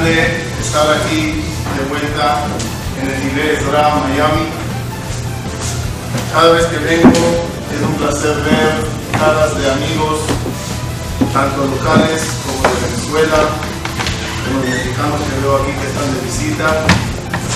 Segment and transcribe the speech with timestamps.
[0.00, 1.42] grande estar aquí
[1.76, 2.44] de vuelta
[3.00, 4.48] en el nivel Torah Miami.
[6.32, 8.72] Cada vez que vengo es un placer ver
[9.18, 10.20] caras de amigos,
[11.32, 13.40] tanto locales como de Venezuela,
[14.44, 16.86] como los mexicanos que veo aquí que están de visita.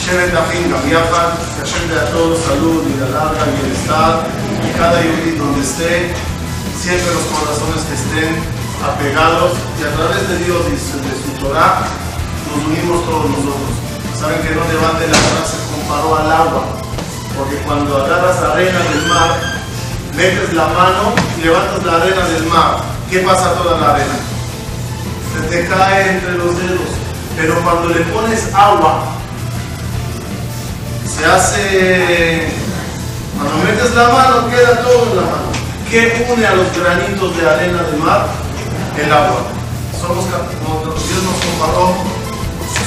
[0.04, 1.30] Shevet Ajin Gamiajan,
[1.64, 4.26] que dé a todos salud, vida larga, bienestar,
[4.60, 6.12] y cada yudí donde esté,
[6.76, 8.36] siempre los corazones que estén
[8.84, 12.03] apegados, y a través de Dios y de su Torah,
[12.54, 13.74] nos unimos todos nosotros.
[14.18, 16.64] Saben que no levante la mano se comparó al agua,
[17.36, 19.30] porque cuando agarras arena del mar,
[20.14, 22.76] metes la mano y levantas la arena del mar.
[23.10, 24.16] ¿Qué pasa toda la arena?
[25.34, 26.88] Se te cae entre los dedos.
[27.36, 29.04] Pero cuando le pones agua,
[31.06, 32.48] se hace.
[33.36, 35.54] Cuando metes la mano, queda todo en la mano.
[35.90, 38.26] ¿Qué une a los granitos de arena del mar?
[38.96, 39.42] El agua.
[40.00, 41.94] Somos, Dios nos comparó,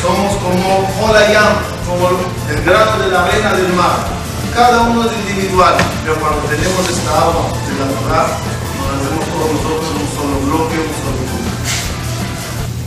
[0.02, 1.54] somos como Holayam,
[1.88, 2.10] como
[2.50, 4.18] el grano de la arena del mar.
[4.54, 8.28] Cada uno es individual, pero cuando tenemos esta agua de la Torah,
[8.78, 11.48] nos hacemos todos nosotros un solo bloque, un solo grupo.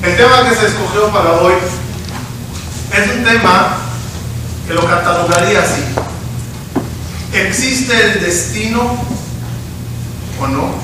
[0.02, 1.54] El tema que se escogió para hoy
[2.92, 3.76] es un tema
[4.66, 5.82] que lo catalogaría así.
[7.32, 8.96] ¿Existe el destino
[10.40, 10.74] o no?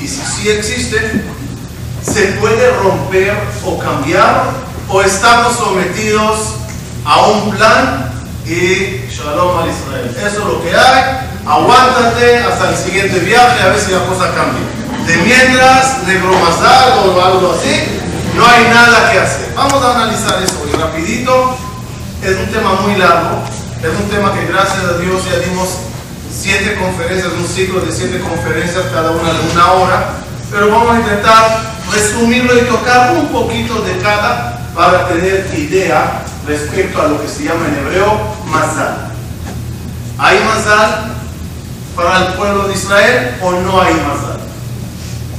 [0.00, 1.24] Y si sí existe,
[2.02, 4.66] ¿se puede romper o cambiar?
[4.88, 6.54] ¿O estamos sometidos
[7.04, 8.08] a un plan
[8.46, 10.16] y shalom al Israel?
[10.16, 11.26] Eso es lo que hay.
[11.44, 14.62] Aguántate hasta el siguiente viaje a ver si la cosa cambia.
[15.06, 17.82] De mientras, negro mazal o algo así,
[18.36, 19.52] no hay nada que hacer.
[19.56, 21.56] Vamos a analizar eso y rapidito.
[22.22, 23.42] Es un tema muy largo.
[23.82, 25.68] Es un tema que gracias a Dios ya dimos
[26.30, 30.06] siete conferencias, un ciclo de siete conferencias, cada una de una hora.
[30.48, 31.60] Pero vamos a intentar
[31.92, 37.44] resumirlo y tocar un poquito de cada para tener idea respecto a lo que se
[37.44, 39.10] llama en hebreo mazal.
[40.18, 41.14] ¿Hay mazal
[41.96, 44.38] para el pueblo de Israel o no hay mazal?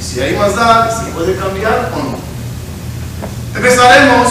[0.01, 2.17] Si hay mazal, ¿se puede cambiar o no?
[3.55, 4.27] Empezaremos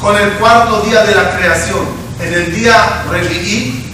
[0.00, 1.86] con el cuarto día de la creación.
[2.20, 3.92] En el día Revi'i,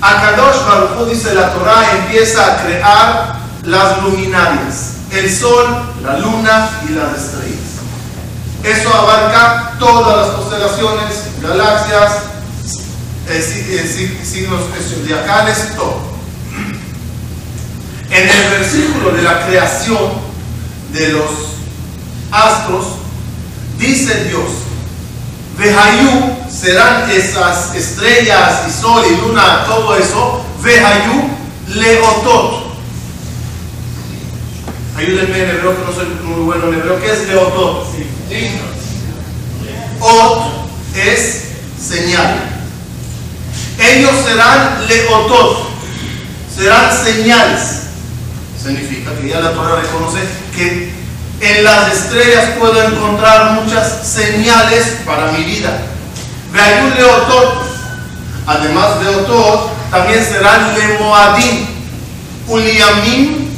[0.00, 5.66] Akadosh Baruch Hu, dice la Torah, empieza a crear las luminarias, el sol,
[6.02, 7.55] la luna y las estrellas.
[8.66, 12.12] Eso abarca todas las constelaciones, galaxias,
[13.28, 14.60] eh, signos
[14.92, 16.00] zodiacales, todo.
[18.10, 20.14] En el versículo de la creación
[20.92, 21.30] de los
[22.32, 22.86] astros,
[23.78, 24.50] dice Dios,
[25.56, 31.30] Vehayú serán esas estrellas y sol y luna, todo eso, Vehayú
[31.68, 32.66] leotot.
[34.96, 37.00] Ayúdenme en hebreo, que no soy muy bueno en hebreo.
[37.00, 37.86] ¿Qué es leotot?
[40.00, 40.42] Ot
[40.94, 41.44] es
[41.80, 42.36] señal.
[43.78, 45.68] Ellos serán leotot,
[46.54, 47.82] serán señales.
[48.62, 50.20] Significa que ya la Torah reconoce
[50.54, 50.92] que
[51.40, 55.78] en las estrellas puedo encontrar muchas señales para mi vida.
[56.52, 57.66] Veayú leotot.
[58.46, 61.66] Además de otot, también serán lemoadim,
[62.46, 63.48] uliamim,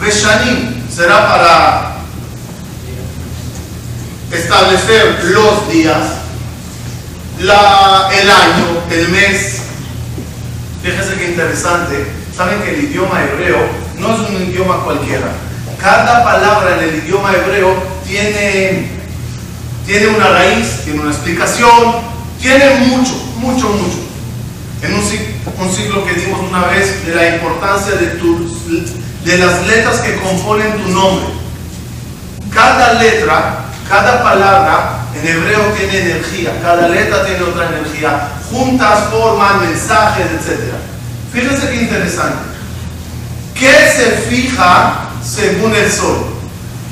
[0.00, 0.82] veshanim.
[0.92, 1.95] Será para
[4.32, 5.98] establecer los días,
[7.40, 9.62] la, el año, el mes.
[10.82, 12.06] Fíjense qué interesante.
[12.36, 13.58] Saben que el idioma hebreo
[13.98, 15.32] no es un idioma cualquiera.
[15.80, 17.74] Cada palabra en el idioma hebreo
[18.06, 18.88] tiene,
[19.86, 21.96] tiene una raíz, tiene una explicación,
[22.40, 23.98] tiene mucho, mucho, mucho.
[24.82, 28.18] En un, un ciclo que dimos una vez de la importancia de,
[29.24, 31.26] de las letras que componen tu nombre.
[32.52, 38.28] Cada letra, cada palabra en hebreo tiene energía, cada letra tiene otra energía.
[38.50, 40.74] Juntas forman mensajes, etc.
[41.32, 42.56] Fíjense qué interesante.
[43.54, 46.36] ¿Qué se fija según el sol?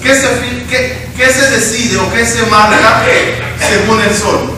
[0.03, 3.03] ¿Qué se, decide o qué se marca
[3.59, 4.51] según el sol?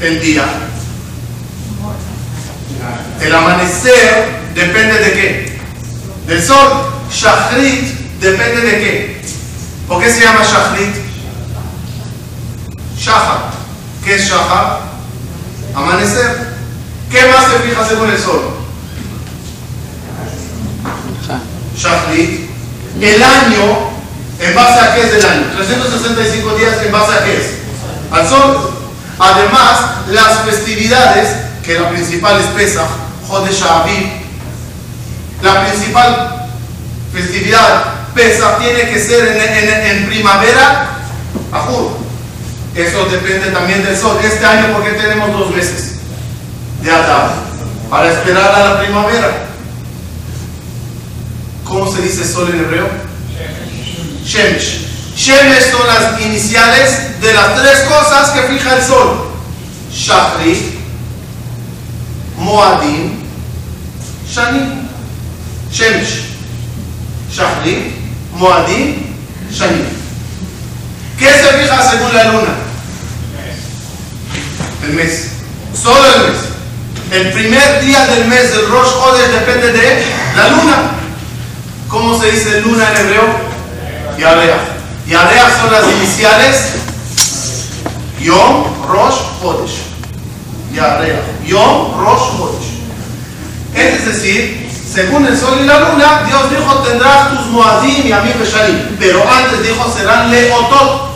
[0.00, 0.44] El día.
[3.20, 5.60] El amanecer depende de qué?
[6.26, 6.94] Del sol.
[7.10, 9.18] Shachrit depende de qué?
[9.88, 10.94] ¿Por qué se llama Shachrit?
[12.98, 13.50] Shachar.
[14.04, 14.80] ¿Qué es Shachar?
[15.74, 16.58] Amanecer.
[17.10, 18.50] ¿Qué más se fija según el sol?
[21.74, 22.50] Shachrit.
[23.00, 23.90] El año,
[24.40, 25.46] ¿en base a qué es el año?
[25.56, 27.46] 365 días, ¿en base a qué es?
[28.12, 28.70] Al sol.
[29.18, 29.80] Además,
[30.10, 31.28] las festividades,
[31.64, 32.88] que la principal es Pesach,
[33.26, 34.06] Jodesh Aviv,
[35.42, 36.48] la principal
[37.12, 40.88] festividad, Pesa tiene que ser en, primavera,
[41.52, 41.98] ajur.
[42.74, 44.18] Eso depende también del sol.
[44.20, 45.92] Este año, porque tenemos dos meses
[46.82, 47.30] de Adán?
[47.88, 49.46] Para esperar a la primavera.
[51.62, 52.88] ¿Cómo se dice sol en hebreo?
[54.24, 55.14] Shemesh.
[55.14, 59.30] Shemesh son las iniciales de las tres cosas que fija el sol.
[59.92, 60.80] Shachri,
[62.36, 63.20] Moadim,
[64.28, 64.88] Shani.
[65.70, 66.24] Shemesh.
[67.32, 67.97] Shachri,
[68.38, 68.94] Moadim,
[69.50, 69.82] Shani.
[71.18, 72.54] ¿Qué se fija según la luna?
[74.86, 75.30] El mes.
[75.74, 76.38] Solo el mes.
[77.10, 80.02] El primer día del mes del Rosh Chodesh depende de
[80.36, 80.90] la luna.
[81.88, 83.24] ¿Cómo se dice luna en hebreo?
[84.18, 84.58] Yarea.
[85.08, 86.56] Yarea son las iniciales
[88.20, 89.78] Yom Rosh Chodesh.
[90.72, 91.22] Yarea.
[91.44, 92.68] Yom Rosh Chodesh.
[93.74, 98.42] Es decir, según el sol y la luna, Dios dijo tendrás tus Moadim y Amim
[98.42, 98.96] Shalim.
[98.98, 101.08] Pero antes dijo serán Leotot.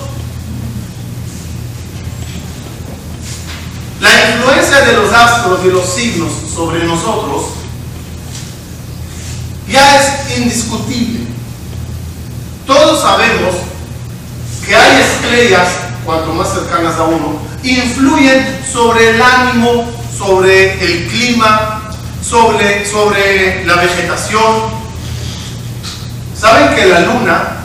[4.01, 7.45] La influencia de los astros y los signos sobre nosotros
[9.69, 11.27] ya es indiscutible.
[12.67, 13.55] Todos sabemos
[14.67, 15.69] que hay estrellas,
[16.05, 21.82] cuanto más cercanas a uno, influyen sobre el ánimo, sobre el clima,
[22.23, 24.83] sobre, sobre la vegetación.
[26.39, 27.57] ¿Saben que la luna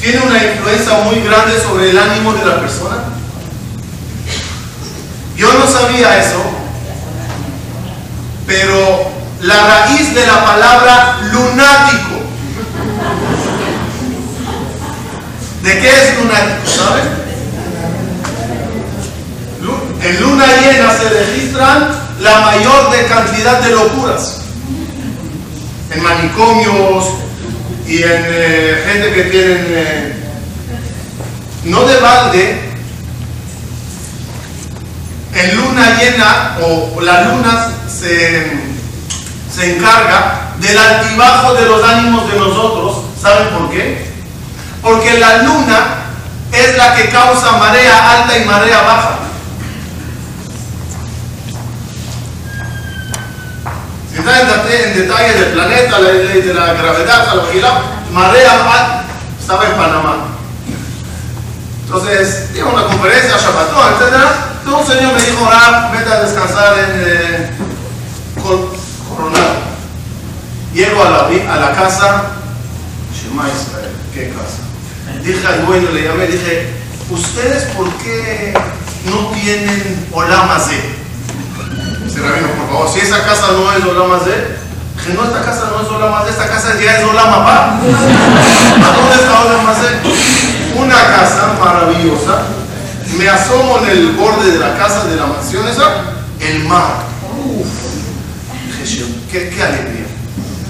[0.00, 2.96] tiene una influencia muy grande sobre el ánimo de la persona?
[5.36, 6.42] Yo no sabía eso,
[8.46, 9.10] pero
[9.40, 12.20] la raíz de la palabra lunático.
[15.62, 16.66] ¿De qué es lunático?
[16.66, 17.22] ¿Saben?
[20.02, 24.40] En luna llena se registran la mayor de cantidad de locuras.
[25.90, 27.04] En manicomios
[27.86, 29.66] y en eh, gente que tienen...
[29.68, 30.14] Eh,
[31.64, 32.60] no de balde,
[35.34, 38.72] en luna llena o la luna se
[39.54, 43.04] se encarga del altibajo de los ánimos de nosotros.
[43.20, 44.06] ¿Saben por qué?
[44.80, 45.78] Porque la luna
[46.50, 49.18] es la que causa marea alta y marea baja.
[54.24, 57.82] Están en detalle del planeta, la ley de la gravedad, la
[58.12, 59.04] marea alta,
[59.40, 60.16] estaba en Panamá.
[61.84, 64.14] Entonces, dio una conferencia, Shabbatón, etc.
[64.64, 65.50] Entonces un señor me dijo,
[65.92, 67.02] vete a descansar en...
[67.04, 67.50] Eh,
[70.72, 72.22] Llego a la, a la casa,
[73.12, 75.22] Shema Israel, ¿qué casa?
[75.22, 76.70] Dije al dueño, le llamé, dije,
[77.10, 78.54] ¿ustedes por qué
[79.04, 80.91] no tienen Olamazé?
[82.22, 84.56] Rabino, por favor, si esa casa no es Olamazé,
[84.96, 87.74] dije, no, esta casa no es Olamazé, esta casa ya es Olamapá.
[87.74, 89.88] ¿A dónde está Olamazé?
[90.76, 92.42] Una casa maravillosa.
[93.18, 95.84] Me asomo en el borde de la casa de la mansión esa,
[96.40, 97.04] el mar.
[97.44, 97.66] Uf.
[99.30, 100.02] Qué, alegría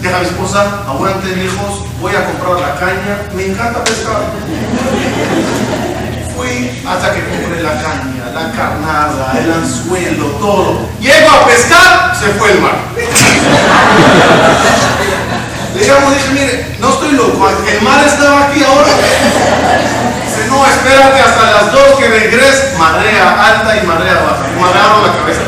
[0.02, 4.22] deja a mi esposa, aguanten hijos, voy a comprar la caña, me encanta pescar.
[6.36, 10.88] Fui hasta que compré la caña, la carnada, el anzuelo, todo.
[11.00, 12.76] Llego a pescar, se fue el mar.
[15.74, 18.92] Le llamo, dije, mire, no estoy loco, el mar estaba aquí ahora.
[20.24, 24.46] Dice, no, espérate hasta las dos que regreses, marea alta y marea baja.
[24.62, 25.40] Agarro la cabeza.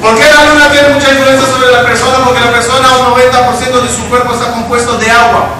[0.00, 2.24] ¿Por qué la luna tiene mucha influencia sobre la persona?
[2.24, 5.59] Porque la persona, un 90% de su cuerpo está compuesto de agua.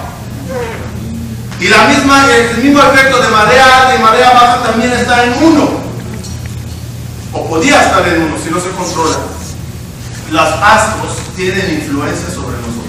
[1.61, 5.43] Y la misma, el mismo efecto de marea alta y marea baja también está en
[5.43, 5.69] uno.
[7.33, 9.17] O podía estar en uno si no se controla.
[10.31, 12.81] Los astros tienen influencia sobre nosotros.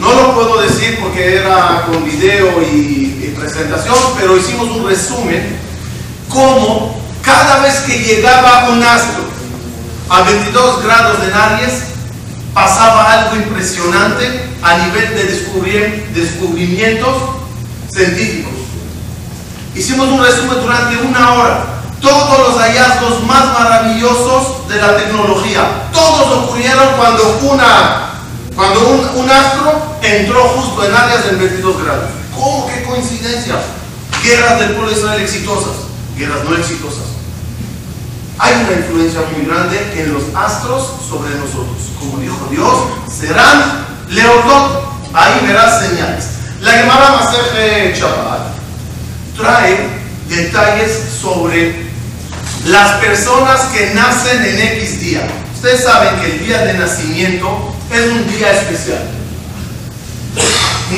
[0.00, 5.56] No lo puedo decir porque era con video y, y presentación, pero hicimos un resumen
[6.28, 9.22] cómo cada vez que llegaba un astro
[10.08, 11.82] a 22 grados de Naries
[12.52, 17.40] pasaba algo impresionante a nivel de descubrir, descubrimientos
[17.92, 18.52] científicos.
[19.74, 21.64] Hicimos un resumen durante una hora.
[22.00, 28.12] Todos los hallazgos más maravillosos de la tecnología, todos ocurrieron cuando, una,
[28.56, 28.80] cuando
[29.16, 32.10] un, astro entró justo en áreas de 22 grados.
[32.34, 32.66] ¿Cómo?
[32.68, 33.56] ¿Qué coincidencia?
[34.22, 35.76] Guerras del pueblo de Israel exitosas,
[36.16, 37.10] guerras no exitosas
[38.40, 41.76] hay una influencia muy grande en los astros sobre nosotros.
[41.98, 42.74] Como dijo Dios,
[43.06, 44.88] serán leotot.
[45.12, 46.39] Ahí verás señales.
[46.60, 48.52] La Gemara Maseje Chabat
[49.34, 49.78] trae
[50.28, 51.86] detalles sobre
[52.66, 55.22] las personas que nacen en X día.
[55.54, 59.08] Ustedes saben que el día de nacimiento es un día especial.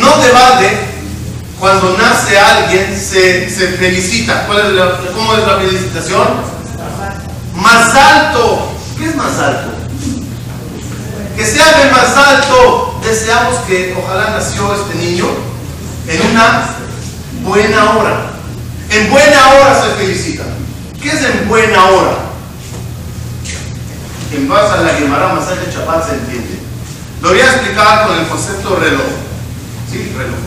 [0.00, 0.78] No de balde,
[1.60, 4.46] cuando nace alguien se, se felicita.
[4.46, 6.26] ¿Cuál es ¿Cómo es la felicitación?
[7.54, 8.72] Más alto.
[8.98, 9.70] ¿Qué es más alto?
[11.36, 13.00] Que sea el más alto.
[13.04, 15.51] Deseamos que ojalá nació este niño
[16.08, 16.66] en una
[17.42, 18.30] buena hora.
[18.90, 20.44] En buena hora se felicita.
[21.00, 22.18] ¿Qué es en buena hora?
[24.32, 26.58] En base a la Gemara Masaje Chapat se entiende.
[27.20, 29.06] Lo voy a explicar con el concepto reloj.
[29.90, 30.12] ¿Sí?
[30.16, 30.38] Reloj.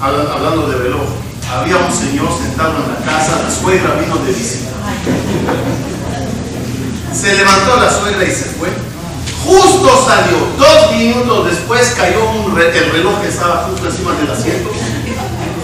[0.00, 1.08] Hablando de reloj,
[1.50, 4.70] había un señor sentado en la casa, la suegra vino de visita.
[7.12, 8.68] Se levantó la suegra y se fue.
[9.46, 14.70] Justo salió, dos minutos después cayó un el reloj que estaba justo encima del asiento.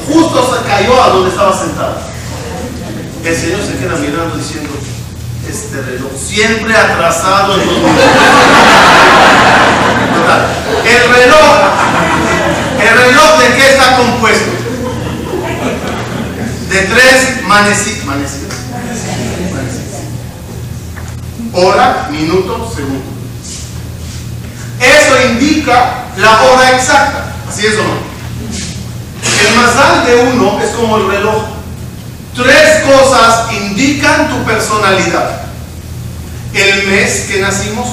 [0.06, 1.96] Justo se cayó a donde estaba sentado.
[3.24, 4.70] El señor se queda mirando diciendo,
[5.48, 8.04] este reloj siempre atrasado en dos minutos.
[10.86, 11.56] El reloj,
[12.80, 14.50] el reloj de qué está compuesto?
[16.70, 18.04] De tres manecitas.
[18.04, 18.58] manecitas.
[21.52, 23.11] Hora, minuto, segundo.
[24.82, 27.32] Eso indica la hora exacta.
[27.48, 28.12] ¿Así es o no?
[29.46, 31.44] El masal de uno es como el reloj.
[32.34, 35.42] Tres cosas indican tu personalidad.
[36.54, 37.86] El mes que nacimos,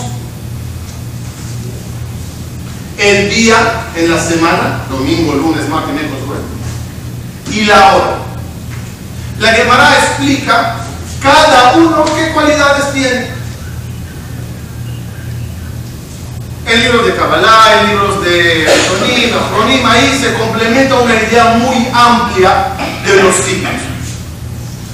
[2.98, 3.56] el día
[3.96, 8.18] en la semana, domingo, lunes, martes, miércoles, jueves, y la hora.
[9.40, 10.76] La Gemara explica
[11.22, 13.39] cada uno qué cualidades tiene.
[16.70, 21.88] En libros de Kabbalah, en libros de Sonim, Afronim, ahí se complementa una idea muy
[21.92, 22.74] amplia
[23.04, 23.72] de los tipos.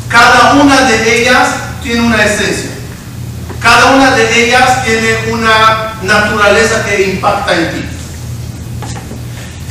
[0.08, 1.50] Cada una de ellas
[1.84, 2.70] tiene una esencia.
[3.62, 7.86] Cada una de ellas tiene una naturaleza que impacta en ti.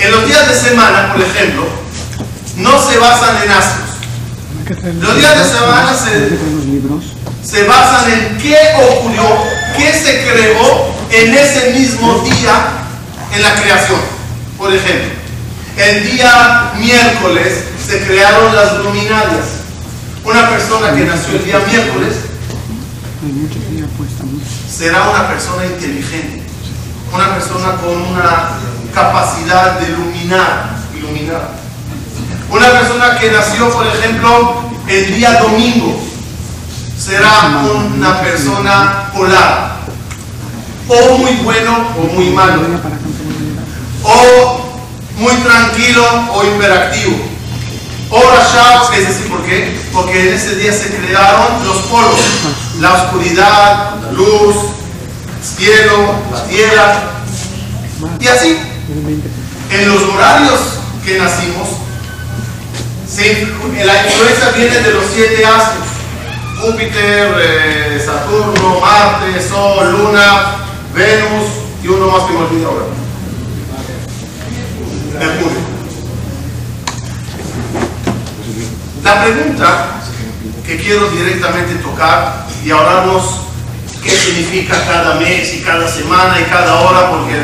[0.00, 1.66] En los días de semana, por ejemplo,
[2.56, 4.94] no se basan en astros.
[5.00, 6.38] Los días de semana se,
[7.50, 9.24] se basan en qué ocurrió,
[9.78, 12.54] qué se creó en ese mismo día
[13.32, 14.00] en la creación.
[14.58, 15.10] Por ejemplo,
[15.76, 19.62] el día miércoles se crearon las luminarias.
[20.24, 22.14] Una persona que nació el día miércoles
[24.68, 26.42] será una persona inteligente,
[27.12, 28.48] una persona con una
[28.92, 31.48] capacidad de iluminar, iluminar.
[32.50, 36.00] Una persona que nació, por ejemplo, el día domingo
[36.98, 37.60] será
[37.94, 39.83] una persona polar,
[40.88, 42.62] o muy bueno o muy malo,
[44.02, 44.60] o
[45.16, 47.16] muy tranquilo o hiperactivo,
[48.10, 49.78] o Rashab, es decir, ¿por qué?
[49.92, 52.20] Porque en ese día se crearon los polos,
[52.80, 54.56] la oscuridad, la luz,
[55.36, 57.02] el cielo, la tierra,
[58.20, 58.58] y así.
[59.70, 60.60] En los horarios
[61.04, 61.68] que nacimos,
[63.84, 65.84] la influencia viene de los siete astros.
[66.60, 70.63] Júpiter, eh, Saturno, Marte, Sol, Luna,
[70.94, 71.50] Venus
[71.82, 72.84] y uno más que me olvidé ahora.
[75.18, 75.58] Mercurio.
[79.02, 80.00] La pregunta
[80.64, 83.40] que quiero directamente tocar y hablarnos
[84.02, 87.42] qué significa cada mes y cada semana y cada hora porque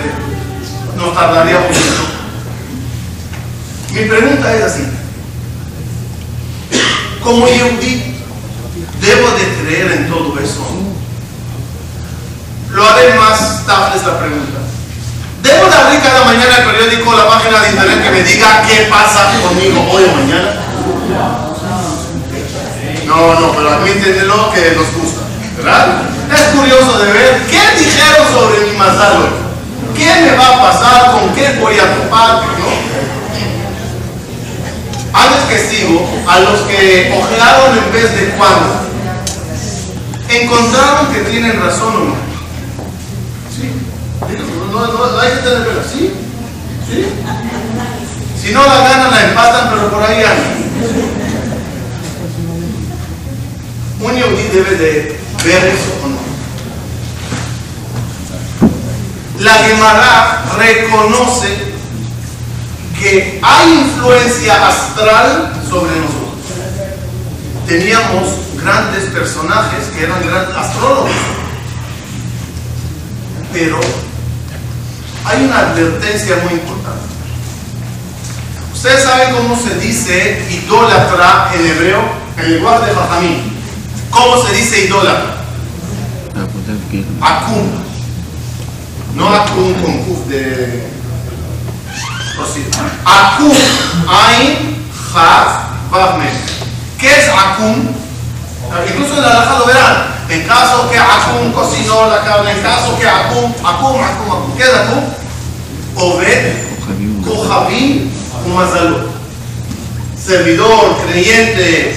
[0.97, 1.81] nos tardaría mucho.
[3.93, 4.83] Mi pregunta es así.
[7.21, 8.15] Como Yehudi,
[9.01, 10.65] ¿debo de creer en todo eso?
[12.73, 14.59] Lo haré más tarde esta pregunta.
[15.43, 18.89] ¿Debo de abrir cada mañana el periódico, la página de internet que me diga qué
[18.91, 20.55] pasa conmigo hoy o mañana?
[23.07, 25.23] No, no, pero admítenlo que nos gusta,
[25.57, 26.03] ¿verdad?
[26.33, 29.97] Es curioso de ver qué dijeron sobre mi mazal hoy.
[29.97, 31.13] ¿Qué me va a pasar?
[31.13, 32.43] ¿Con qué voy a topar?
[32.59, 33.01] ¿no?
[35.51, 38.73] Que sigo, a los que ojearon en vez de cuando,
[40.29, 42.30] encontraron que tienen razón o no.
[44.81, 45.85] No, no, hay que tener.
[45.93, 46.13] ¿Sí?
[48.41, 50.61] Si no la ganan, la empatan, pero por ahí andan.
[54.01, 56.19] Un yudí debe de ver eso o no.
[59.41, 61.49] La Gemara reconoce
[62.99, 66.31] que hay influencia astral sobre nosotros.
[67.67, 68.31] Teníamos
[68.63, 71.11] grandes personajes que eran grandes astrólogos.
[73.53, 73.81] Pero
[75.25, 77.01] hay una advertencia muy importante.
[78.73, 82.01] Ustedes saben cómo se dice idólatra en hebreo,
[82.39, 83.61] en lenguaje de Fajamín.
[84.11, 85.37] ¿Cómo se dice idólatra?
[87.21, 87.69] Akum.
[89.15, 90.89] No Akum con Kuf de
[93.05, 93.53] Akum,
[94.09, 94.85] Ain,
[95.15, 96.21] Haf, Vav,
[96.99, 97.77] ¿Qué es Akum?
[98.89, 100.20] Incluso en la alaja lo verán.
[100.31, 104.57] En caso que Akum cocinó la carne, en caso que Akum, Akum, Akum, Akum.
[104.57, 105.05] ¿Qué es Akum?
[105.97, 106.53] Obed,
[107.25, 108.11] Kohabim,
[108.47, 109.11] Umazalú.
[110.17, 111.97] Servidor, creyente,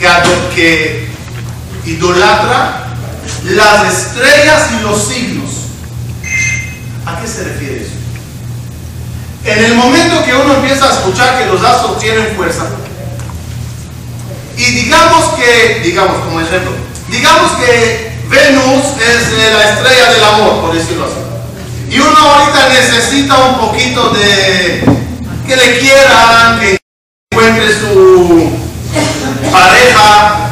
[0.00, 0.08] que,
[0.54, 1.08] que
[1.84, 2.88] idolatra
[3.44, 5.50] las estrellas y los signos.
[7.06, 7.92] ¿A qué se refiere eso?
[9.44, 12.66] En el momento que uno empieza a escuchar que los astros tienen fuerza,
[14.68, 16.72] y digamos que, digamos como ejemplo,
[17.08, 21.94] digamos que Venus es la estrella del amor, por decirlo así.
[21.94, 24.84] Y uno ahorita necesita un poquito de
[25.46, 26.78] que le quieran, que
[27.32, 28.50] encuentre su
[29.50, 30.50] pareja.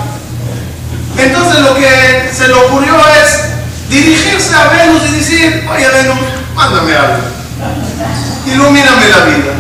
[1.19, 6.19] Entonces lo que se le ocurrió es dirigirse a Venus y decir, oye Venus,
[6.55, 7.19] mándame algo.
[8.47, 9.53] Ilumíname la vida.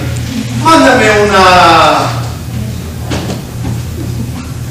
[0.63, 2.26] Mándame una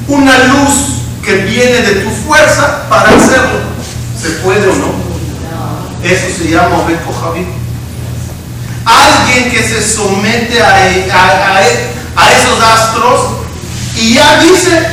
[0.07, 3.59] una luz que viene de tu fuerza para hacerlo.
[4.21, 5.05] ¿Se puede o no?
[6.03, 7.47] Eso se llama Obed Javi.
[8.85, 13.21] Alguien que se somete a, a, esos astros
[13.95, 14.87] y ya dice,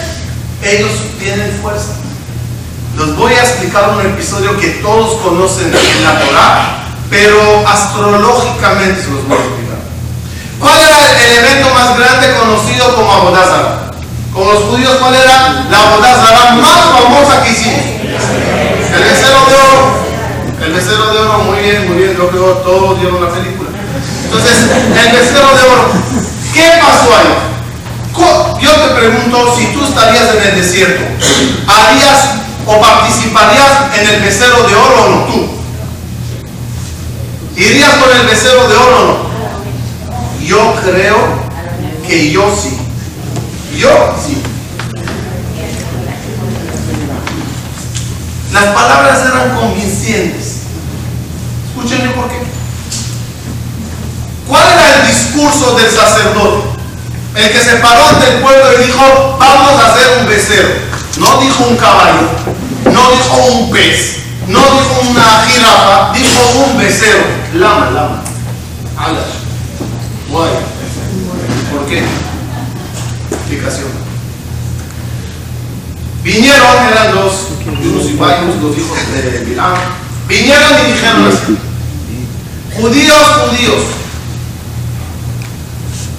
[0.63, 1.93] ellos tienen fuerza.
[2.97, 9.11] Les voy a explicar un episodio que todos conocen en la Torah, pero astrológicamente se
[9.11, 9.79] los voy a explicar.
[10.59, 13.82] ¿Cuál era el evento más grande conocido como Abodazara?
[14.33, 17.85] Con los judíos, ¿cuál era la boda más famosa que hicimos?
[18.95, 20.03] El becerro de oro.
[20.65, 22.17] El becerro de oro, muy bien, muy bien.
[22.17, 23.69] Yo creo que todos dieron la película.
[24.25, 25.93] Entonces, el becerro de oro.
[26.55, 27.53] ¿Qué pasó ahí?
[28.63, 31.03] Yo te pregunto, si tú estarías en el desierto,
[31.67, 35.49] ¿harías o participarías en el becerro de oro o no tú?
[37.57, 39.17] ¿Irías con el becerro de oro o no?
[40.47, 41.17] Yo creo
[42.07, 42.82] que yo sí.
[43.77, 44.43] Yo sí.
[48.53, 50.59] Las palabras eran convincentes.
[51.69, 52.37] Escúchenme por qué.
[54.47, 56.69] ¿Cuál era el discurso del sacerdote?
[57.35, 60.75] El que se paró ante el pueblo y dijo, vamos a hacer un becerro.
[61.19, 62.29] No dijo un caballo,
[62.85, 64.17] no dijo un pez,
[64.49, 67.25] no dijo una jirafa, dijo un becerro.
[67.55, 68.23] Lama, lama.
[68.99, 69.21] Ala.
[70.29, 70.51] Guay.
[71.71, 72.03] ¿Por qué?
[76.23, 77.33] Vinieron, eran los
[77.67, 78.17] unos y
[78.63, 79.75] los hijos de Bilán.
[80.29, 81.59] Vinieron y dijeron así:
[82.77, 83.83] Judíos, judíos,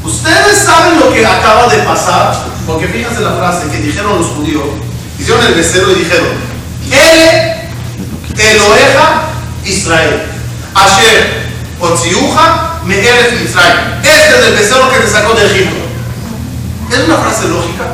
[0.03, 2.35] ustedes saben lo que acaba de pasar,
[2.67, 4.63] porque fíjense la frase que dijeron los judíos,
[5.17, 6.27] hicieron el becerro y dijeron:
[6.91, 7.53] Él,
[8.37, 9.29] Eloeja,
[9.65, 10.23] Israel,
[10.75, 11.43] Asher,
[11.79, 14.01] Otziuja, Mejerez, Israel.
[14.03, 15.82] Este es el becerro que te sacó de Egipto.
[16.93, 17.85] Es una frase lógica.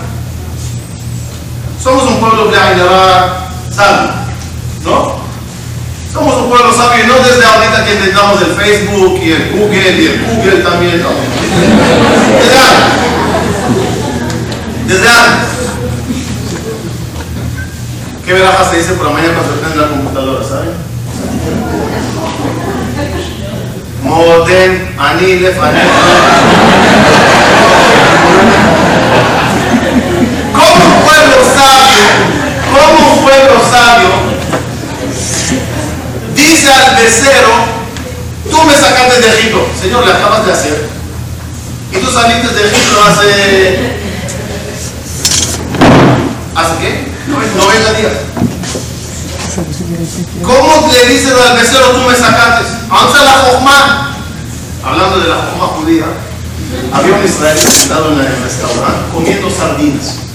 [1.81, 4.11] Somos un pueblo sabio,
[4.83, 5.19] ¿no?
[6.11, 10.01] Somos un pueblo sabio y no desde ahorita que intentamos el Facebook y el Google
[10.01, 11.01] y el Google también.
[11.01, 11.09] No.
[12.37, 12.99] Desde antes.
[14.85, 15.49] Desde antes.
[18.25, 20.71] ¿Qué veraja se dice por la mañana cuando se prende la computadora, ¿saben?
[24.03, 25.71] Modem, anile, como
[31.39, 32.03] pueblo sabio,
[32.71, 34.09] como un pueblo sabio,
[36.35, 37.49] dice al becero,
[38.49, 40.89] tú me sacaste de Egipto, Señor, le acabas de hacer.
[41.91, 43.97] Y tú saliste de Egipto hace,
[46.55, 47.07] ¿hace qué?
[47.27, 48.13] 90 días.
[50.43, 52.65] ¿Cómo le dice al becero, tú me sacaste?
[52.89, 54.15] Aunque la Jojma,
[54.83, 56.05] hablando de la Jojma judía,
[56.93, 60.28] había un israelí sentado en el restaurante comiendo sardinas.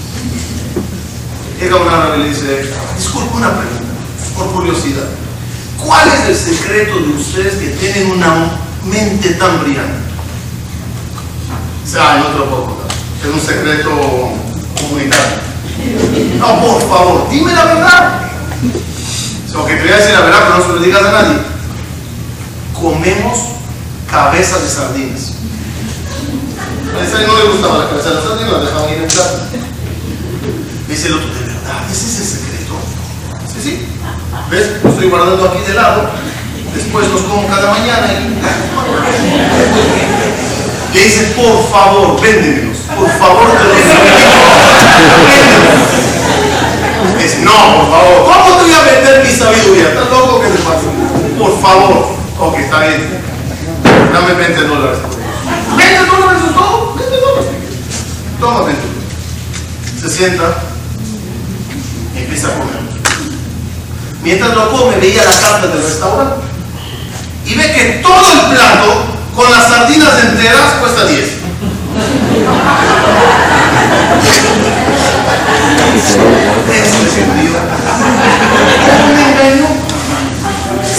[1.59, 3.93] Llega un árabe y le dice, disculpe una pregunta,
[4.35, 5.07] por curiosidad.
[5.83, 9.99] ¿Cuál es el secreto de ustedes que tienen una mente tan brillante?
[11.85, 12.77] Dice, ah, no te lo puedo.
[13.23, 13.89] Es un secreto
[14.79, 15.45] comunitario.
[16.39, 18.21] No, por favor, dime la verdad.
[19.55, 21.37] O que te voy a decir la verdad, pero no se lo digas a nadie.
[22.79, 23.37] Comemos
[24.11, 25.31] cabezas de sardinas.
[26.93, 29.39] A ese no le gustaba la cabeza de la sardina, la dejaban ir en plato.
[30.87, 31.81] Dice el otro, ¿de verdad?
[31.91, 32.73] ¿Ese es el secreto?
[33.51, 33.87] Sí, sí.
[34.51, 34.83] ¿Ves?
[34.83, 36.09] Lo estoy guardando aquí de lado.
[36.73, 38.07] Después los como cada mañana.
[38.13, 38.15] Y...
[40.93, 42.77] Le dice, por favor, véndemelos.
[42.77, 43.95] Por favor, te los metes?
[47.43, 48.25] No, por favor.
[48.25, 49.89] ¿Cómo te voy a meter mi sabiduría?
[49.89, 50.87] ¿Estás loco que te pasa?
[51.37, 52.07] Por favor.
[52.39, 53.23] Ok, está bien.
[54.13, 54.99] Dame 20 dólares.
[55.77, 56.95] ¿20 dólares es todo?
[56.95, 57.49] 20 dólares.
[58.39, 58.81] Toma 20
[60.01, 60.64] Se sienta
[62.25, 62.75] empieza a comer.
[64.23, 66.45] Mientras lo come, veía la carta del restaurante
[67.45, 71.25] y ve que todo el plato con las sardinas enteras cuesta 10.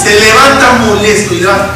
[0.03, 1.75] Se levanta molesto y va,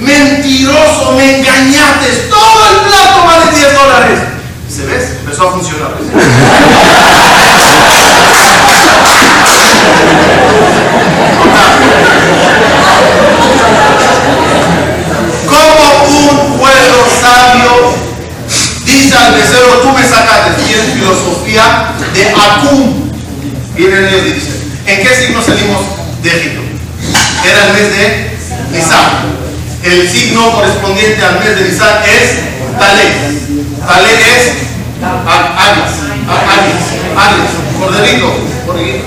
[0.00, 4.35] mentiroso, me engañaste, todo el plato vale 10 dólares.
[4.76, 5.94] Se ves, empezó a funcionar.
[15.48, 17.94] Como un pueblo sabio
[18.84, 23.10] dice al mesero, tú me sacaste, tienes filosofía de Akum.
[23.76, 25.86] Vienen ellos y dicen, ¿en qué signo salimos
[26.22, 26.60] de Egipto?
[27.48, 28.38] Era el mes de
[28.72, 29.36] Nisan.
[29.82, 33.55] El signo correspondiente al mes de Nisan es Talek.
[33.86, 34.66] Talek es
[35.00, 35.92] Águilas.
[37.16, 37.50] Águilas.
[37.78, 38.34] Corderito.
[38.66, 39.06] Corderito.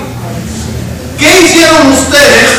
[1.17, 2.49] ¿Qué hicieron ustedes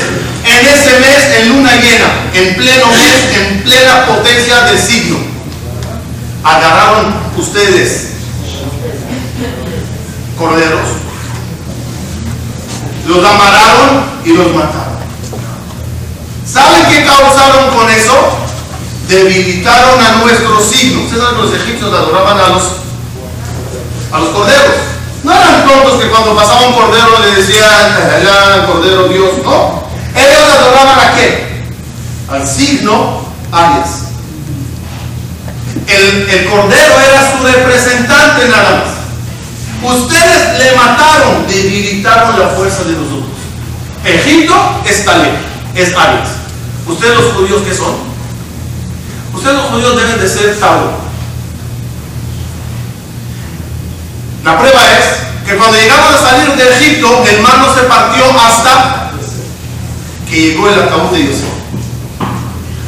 [0.44, 5.16] en ese mes en luna llena, en pleno mes, en plena potencia del signo?
[6.42, 8.08] Agarraron ustedes
[10.38, 10.88] corderos,
[13.06, 15.00] los amarraron y los mataron.
[16.46, 18.39] ¿Saben qué causaron con eso?
[19.10, 21.02] Debilitaron a nuestro signo.
[21.02, 22.62] Ustedes saben los egipcios adoraban a los,
[24.12, 24.76] a los corderos.
[25.24, 29.30] No eran tontos que cuando pasaba un cordero le decían, allá, cordero Dios.
[29.44, 29.82] No.
[30.14, 31.64] Ellos adoraban a qué?
[32.30, 33.90] Al signo Aries.
[35.88, 39.92] El, el cordero era su representante nada más.
[39.92, 43.30] Ustedes le mataron, debilitaron la fuerza de los otros.
[44.04, 44.54] Egipto
[44.88, 45.34] es Taleb,
[45.74, 46.28] es Aries.
[46.86, 48.09] ¿Ustedes los judíos qué son?
[49.34, 50.92] Ustedes los judíos deben de ser Tauro.
[54.44, 58.24] La prueba es que cuando llegaron a salir de Egipto, el mar no se partió
[58.40, 59.12] hasta
[60.28, 61.44] que llegó el ataúd de Yosef.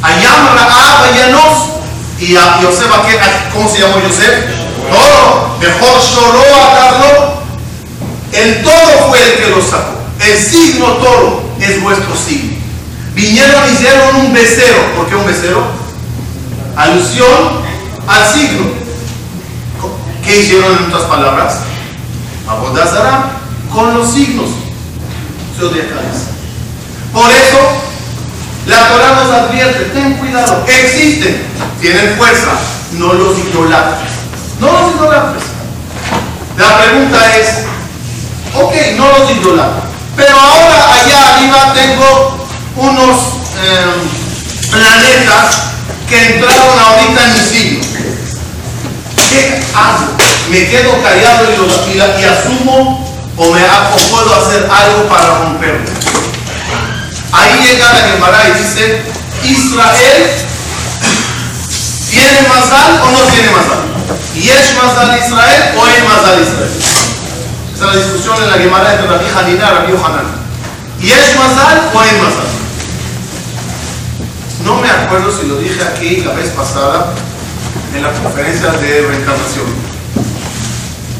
[0.01, 1.69] Allá Raab Llanos
[2.19, 2.87] y a Yosef,
[3.53, 4.45] ¿cómo se llamó Yosef?
[4.89, 5.57] Toro.
[5.59, 7.33] Mejor lloró a Carlos.
[8.33, 9.93] El toro fue el que lo sacó.
[10.19, 12.57] El signo toro es vuestro signo.
[13.13, 14.95] Vinieron y hicieron un becero.
[14.95, 15.82] ¿Por qué un becero?
[16.75, 17.27] Alusión
[18.07, 18.65] al signo.
[20.25, 21.59] ¿Qué hicieron en otras palabras?
[22.47, 23.31] Abodazara
[23.71, 24.49] con los signos
[25.57, 26.29] zodiacales.
[27.13, 27.59] Por eso,
[28.65, 31.43] la Torah nos advierte, ten cuidado, existen,
[31.79, 32.51] tienen fuerza,
[32.93, 34.09] no los idolatres.
[34.59, 35.43] No los idolatres.
[36.57, 37.65] La pregunta es,
[38.55, 39.83] ok, no los idolatres,
[40.15, 43.17] pero ahora allá arriba tengo unos
[43.61, 45.72] em, planetas
[46.09, 47.85] que entraron ahorita en mi signo.
[49.29, 50.07] ¿Qué hago?
[50.49, 53.05] ¿Me quedo callado y, y, asumo
[53.37, 53.61] o, me,
[54.11, 55.91] puedo hacer algo para romperlo?
[57.31, 59.01] Ahí llega la Gemara y dice,
[59.43, 60.43] Israel
[62.13, 63.81] ¿tiene mazal o no tiene mazal?
[64.35, 66.71] ¿Yesh mazal Israel o hay mazal Israel?
[67.73, 70.25] Esa es la discusión en la Gemara entre Rabbi Hanina y Rabbi Yohanan.
[71.01, 72.52] ¿Yesh mazal o hay mazal?
[75.13, 77.13] Acuerdo si lo dije aquí la vez pasada,
[77.95, 79.67] en la conferencia de reencarnación.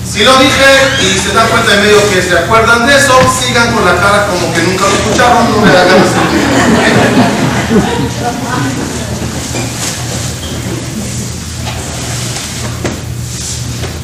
[0.04, 0.66] Si lo dije
[1.00, 4.26] y se dan cuenta de medio que se acuerdan de eso, sigan con la cara
[4.26, 6.10] como que nunca lo escucharon, no me da ganas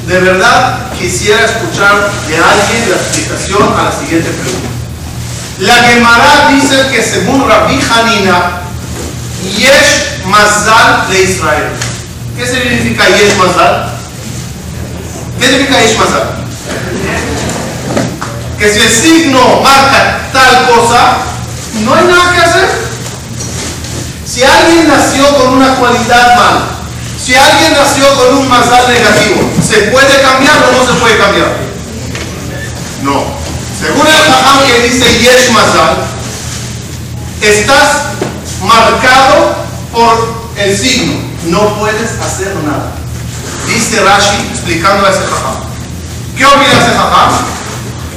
[0.06, 4.70] de De verdad quisiera escuchar de alguien la explicación a la siguiente pregunta.
[5.62, 8.69] La Gemara dice que según Rabbi Hanina,
[9.58, 11.70] Yesh Mazal de Israel.
[12.38, 13.90] ¿Qué significa Yesh Mazal?
[15.40, 16.24] ¿Qué significa Yesh Mazal?
[18.58, 21.18] Que si el signo marca tal cosa,
[21.84, 22.70] no hay nada que hacer.
[24.26, 26.68] Si alguien nació con una cualidad mala,
[27.24, 31.58] si alguien nació con un mazal negativo, ¿se puede cambiar o no se puede cambiar?
[33.04, 33.24] No.
[33.80, 35.98] Según el Jajam que dice Yesh Mazal,
[37.42, 38.09] estás
[38.62, 39.56] marcado
[39.92, 42.92] por el signo no puedes hacer nada.
[43.68, 45.56] Dice Rashi explicando a ese jajam.
[46.38, 47.32] ¿Qué opina ese jajam?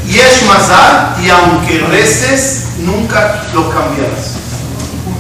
[0.07, 4.33] Yesh mazal y aunque reces, nunca lo cambiarás.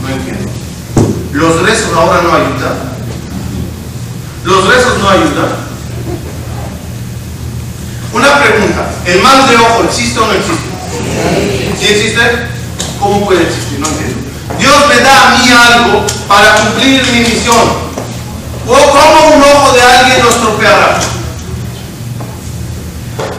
[0.02, 0.50] No entiendo.
[1.32, 2.92] Los rezos ahora no ayudan.
[4.44, 5.72] Los rezos no ayudan.
[8.12, 10.68] Una pregunta, ¿el mal de ojo existe o no existe?
[11.80, 12.20] ¿Sí existe?
[13.00, 13.78] ¿Cómo puede existir?
[13.80, 14.31] No entiendo.
[14.58, 17.92] Dios me da a mí algo para cumplir mi misión.
[18.66, 21.00] ¿O cómo un ojo de alguien nos tropeará?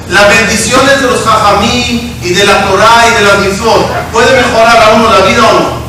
[0.09, 4.83] Las bendiciones de los jajamí y de la Torah y de la mitzvot, ¿puede mejorar
[4.83, 5.83] a uno la vida o no?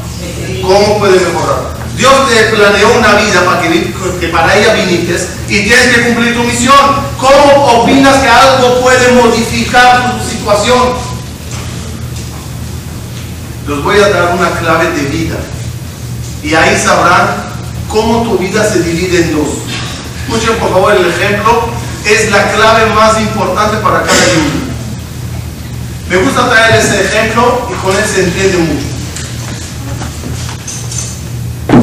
[0.62, 1.74] ¿Cómo puede mejorar?
[1.96, 5.16] Dios te planeó una vida para que, que para ella viniste
[5.48, 6.74] y tienes que cumplir tu misión.
[7.18, 11.13] ¿Cómo opinas que algo puede modificar tu situación?
[13.66, 15.36] Les voy a dar una clave de vida
[16.42, 17.28] y ahí sabrán
[17.88, 19.48] cómo tu vida se divide en dos.
[20.26, 21.70] Escuchen por favor el ejemplo,
[22.04, 24.74] es la clave más importante para cada uno.
[26.10, 28.86] Me gusta traer ese ejemplo y con él se entiende mucho.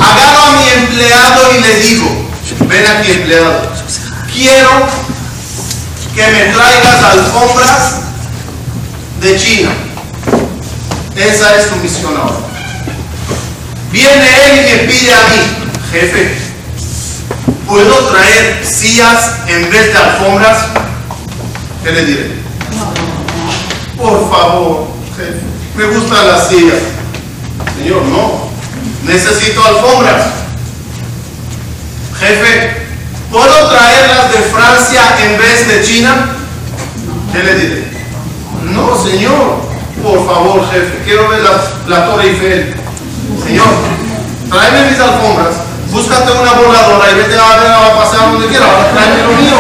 [0.04, 2.30] Agarro a mi empleado y le digo,
[2.68, 3.72] ven aquí empleado,
[4.32, 4.70] quiero
[6.14, 8.02] que me traigas alfombras
[9.22, 9.91] de China.
[11.16, 12.38] Esa es tu misión ahora.
[13.92, 16.38] Viene él y me pide a mí, jefe,
[17.68, 20.68] ¿puedo traer sillas en vez de alfombras?
[21.84, 22.32] ¿Qué le diré?
[23.98, 25.42] Por favor, jefe,
[25.76, 26.80] me gustan las sillas.
[27.78, 28.50] Señor, no,
[29.04, 30.28] necesito alfombras.
[32.20, 32.78] Jefe,
[33.30, 36.30] ¿puedo traerlas de Francia en vez de China?
[37.34, 37.92] ¿Qué le diré?
[38.72, 39.71] No, señor.
[40.04, 41.42] Por favor, jefe, quiero ver
[41.88, 42.74] la, Torre Eiffel.
[43.46, 43.68] Señor,
[44.50, 45.56] tráeme mis alfombras,
[45.92, 48.66] búscate una voladora y vete a, a pasear donde quiera.
[48.66, 49.58] Ahora tráeme lo mío.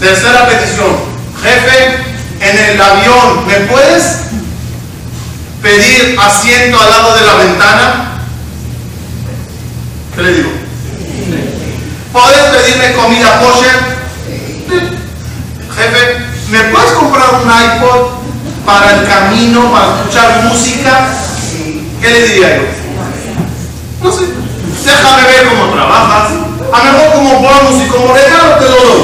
[0.00, 0.96] Tercera petición.
[1.42, 1.98] Jefe,
[2.40, 4.18] en el avión, ¿me puedes
[5.62, 8.08] pedir asiento al lado de la ventana?
[10.14, 10.50] ¿Qué le digo?
[12.12, 13.98] ¿Puedes pedirme comida kosher?
[15.76, 16.16] Jefe,
[16.50, 18.17] ¿me puedes comprar un iPod
[18.68, 21.08] para el camino, para escuchar música?
[22.02, 22.64] ¿Qué le diría yo?
[24.02, 24.26] No sé.
[24.84, 26.32] Déjame ver cómo trabajas.
[26.70, 29.02] A lo mejor como bonus y como regalo te lo doy.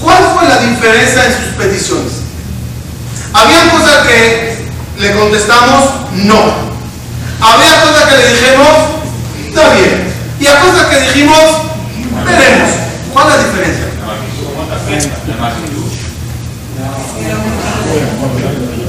[0.00, 2.12] ¿Cuál fue la diferencia en sus peticiones?
[3.34, 4.66] Había cosas que
[4.98, 6.74] le contestamos no.
[7.40, 8.68] Había cosas que le dijimos,
[9.46, 10.14] está bien.
[10.40, 11.38] Y a cosas que dijimos,
[12.24, 12.70] veremos.
[13.12, 13.84] ¿Cuál es la diferencia?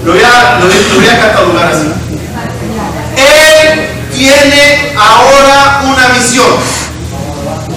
[0.06, 1.92] Lo voy a, lo, lo voy a catalogar así.
[3.18, 6.48] Él tiene ahora una misión.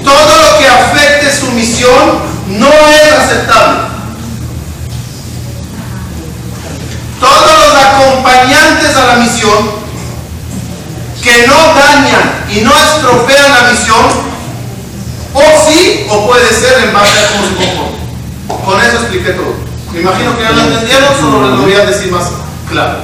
[0.05, 3.89] Todo lo que afecte su misión no es aceptable.
[7.21, 9.71] Todos los acompañantes a la misión
[11.23, 14.05] que no dañan y no estropean la misión,
[15.35, 18.65] o sí, o puede ser en base a cómo se.
[18.65, 19.68] Con eso expliqué todo.
[19.93, 22.25] Me imagino que ya lo entendieron, solo les lo voy a decir más
[22.69, 22.99] claro.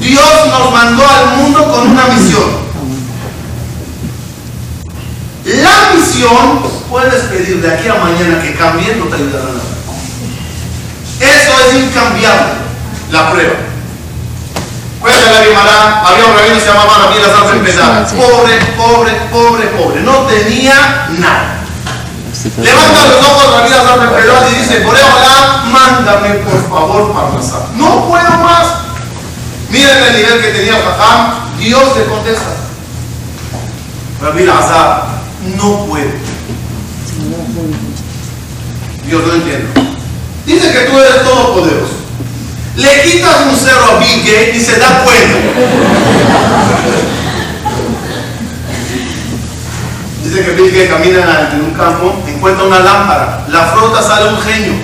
[0.00, 2.70] Dios nos mandó al mundo con una misión.
[5.44, 9.60] La misión, puedes pedir de aquí a mañana que cambie, no te ayudará nada.
[11.20, 12.52] Eso es incambiable,
[13.10, 13.54] la prueba.
[15.00, 18.06] Cuéntale a mi mamá, había un rabino que se llamaba Rabí Lazar.
[18.14, 20.00] Pobre, pobre, pobre, pobre.
[20.02, 21.59] No tenía nada.
[22.44, 27.62] Levanta los ojos Lazar Empezar y dice, Boreola, mándame por favor para Lazar.
[27.74, 28.66] No puedo más.
[29.68, 31.58] Miren el nivel que tenía Jajam.
[31.58, 32.56] Dios le contesta.
[34.22, 35.04] Rabí Lazar,
[35.56, 36.10] no puedo.
[39.06, 39.68] Dios no entiende.
[40.46, 41.94] Dice que tú eres todopoderoso.
[42.76, 45.38] Le quitas un cerro a Bill Gates y se da cuenta.
[50.30, 54.40] Dice que Bill Gates camina en un campo, encuentra una lámpara, la frota, sale un
[54.40, 54.74] genio.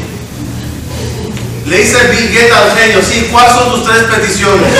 [1.67, 4.67] Le dice Bill Gates al genio, sí, ¿cuáles son tus tres peticiones?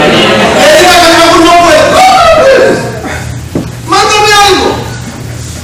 [0.00, 1.82] Le digo que mejor no puedes.
[1.92, 2.78] ¿Cómo puedes?
[3.86, 4.76] Mándame algo.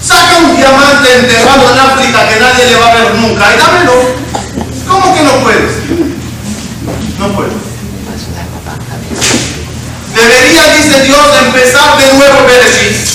[0.02, 3.92] Saca un diamante enterrado en África que nadie va a ver nunca y dámelo.
[4.88, 5.72] ¿Cómo que no puedes?
[7.18, 7.50] No puedo.
[10.14, 13.06] Debería, dice Dios, empezar de nuevo Bereshit.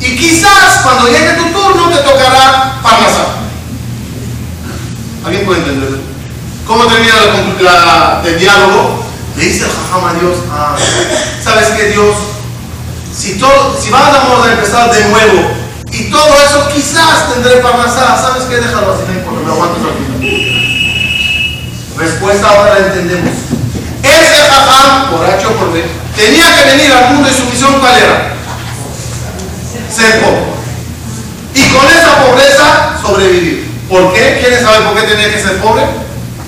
[0.00, 3.26] Y quizás cuando llegue tu turno te tocará Parnasá.
[5.24, 6.00] ¿Alguien puede entender?
[6.66, 7.14] ¿Cómo termina
[8.24, 9.04] el diálogo?
[9.36, 10.76] Le dice el jajam a Dios, ah,
[11.42, 12.14] ¿sabes qué Dios?
[13.16, 15.61] si, todo, si vamos a empezar de nuevo
[15.92, 18.56] y todo eso quizás tendré parnasá, ¿sabes qué?
[18.56, 20.12] Déjalo así, no importa, me aguanto tranquilo.
[21.98, 23.34] Respuesta ahora la entendemos.
[24.02, 25.84] Ese jajam, por H o por B,
[26.16, 28.34] tenía que venir al mundo y su misión cuál era?
[29.94, 30.52] Ser pobre.
[31.54, 33.70] Y con esa pobreza sobrevivir.
[33.88, 34.38] ¿Por qué?
[34.40, 35.84] ¿Quieren saber por qué tenía que ser pobre?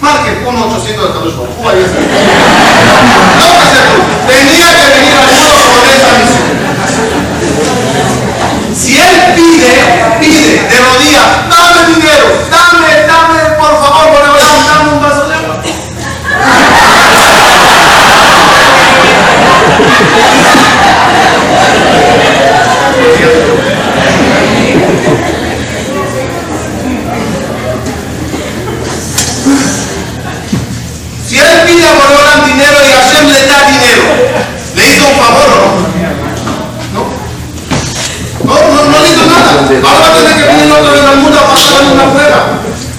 [0.00, 2.00] Marque 1 800 de Kadosh Baruj está.
[3.38, 4.14] No ser pobre.
[4.26, 6.73] Tenía que venir al mundo con esa misión.
[8.76, 9.70] Si él pide,
[10.20, 12.73] pide de rodillas, dame dinero, dame,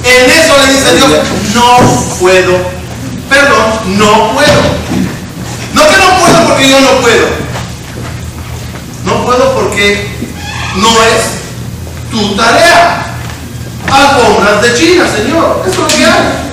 [0.04, 1.10] En eso le dice Dios,
[1.54, 1.78] no
[2.20, 2.54] puedo.
[3.30, 4.62] Perdón, no puedo.
[5.74, 7.28] No que no puedo porque yo no puedo.
[9.04, 10.08] No puedo porque
[10.76, 13.06] no es tu tarea.
[13.92, 15.64] Alfombras de China, Señor.
[15.68, 16.46] Es lo que hay.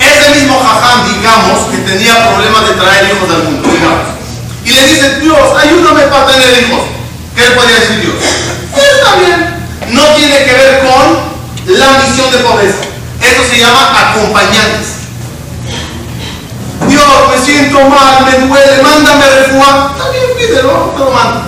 [0.00, 4.00] Ese mismo jajam, digamos, que tenía problemas de traer hijos al mundo, digamos.
[4.64, 6.82] Y le dice, Dios, ayúdame para tener hijos.
[7.34, 8.14] ¿Qué le podría decir Dios?
[8.74, 9.54] Está bien.
[9.90, 14.88] No tiene que ver con la misión de Eso se llama acompañantes.
[16.88, 19.90] Dios, me siento mal, me duele, mándame refugiar.
[20.12, 21.40] Bien, pídelo, te lo mando.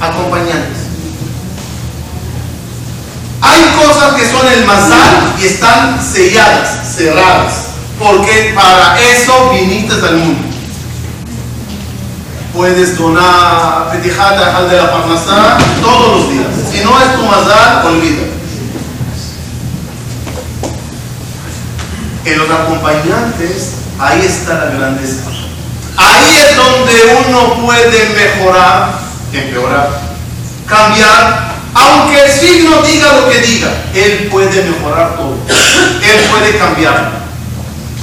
[0.00, 0.78] Acompañantes.
[3.42, 7.52] Hay cosas que son el mazal y están selladas, cerradas.
[7.98, 10.48] Porque para eso viniste al mundo.
[12.54, 16.46] Puedes donar petijata de la parnasá todos los días.
[16.72, 18.37] Si no es tu mazal, olvida.
[22.28, 25.22] En los acompañantes, ahí está la grandeza.
[25.96, 28.98] Ahí es donde uno puede mejorar,
[29.32, 29.88] empeorar,
[30.66, 35.38] cambiar, aunque el signo diga lo que diga, él puede mejorar todo.
[35.48, 37.12] Él puede cambiar.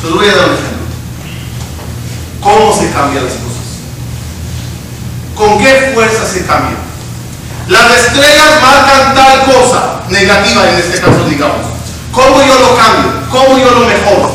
[0.04, 0.86] Les voy a dar un ejemplo.
[2.42, 3.66] ¿Cómo se cambian las cosas?
[5.36, 6.78] ¿Con qué fuerza se cambian?
[7.68, 11.75] Las estrellas marcan tal cosa, negativa en este caso, digamos.
[12.16, 13.12] ¿Cómo yo lo cambio?
[13.30, 14.32] ¿Cómo yo lo mejoro?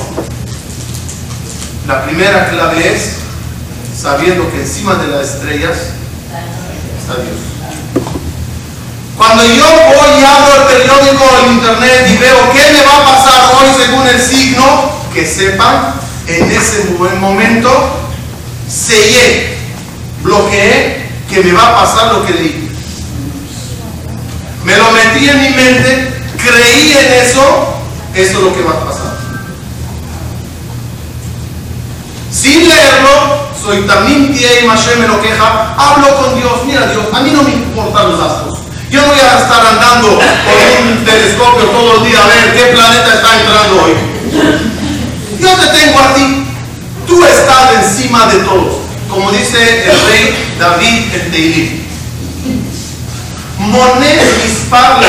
[1.88, 3.12] La primera clave es
[3.98, 5.76] sabiendo que encima de las estrellas
[7.00, 7.40] está Dios.
[9.16, 13.16] Cuando yo voy y abro el periódico el internet y veo qué me va a
[13.16, 15.94] pasar hoy según el signo, que sepan,
[16.26, 17.70] en ese buen momento
[18.68, 19.56] sellé,
[20.22, 22.70] bloqueé que me va a pasar lo que leí.
[24.64, 27.69] Me lo metí en mi mente, creí en eso,
[28.14, 29.16] eso es lo que va a pasar.
[32.30, 37.20] Sin leerlo, soy también y Mashe me lo queja, hablo con Dios, mira Dios, a
[37.20, 38.58] mí no me importan los astros.
[38.90, 42.72] Yo no voy a estar andando con un telescopio todo el día a ver qué
[42.72, 43.92] planeta está entrando hoy.
[45.38, 46.46] Yo te tengo a ti.
[47.06, 48.76] Tú estás encima de todos.
[49.08, 51.80] Como dice el rey David en Teilim.
[53.58, 55.08] Monet dispar la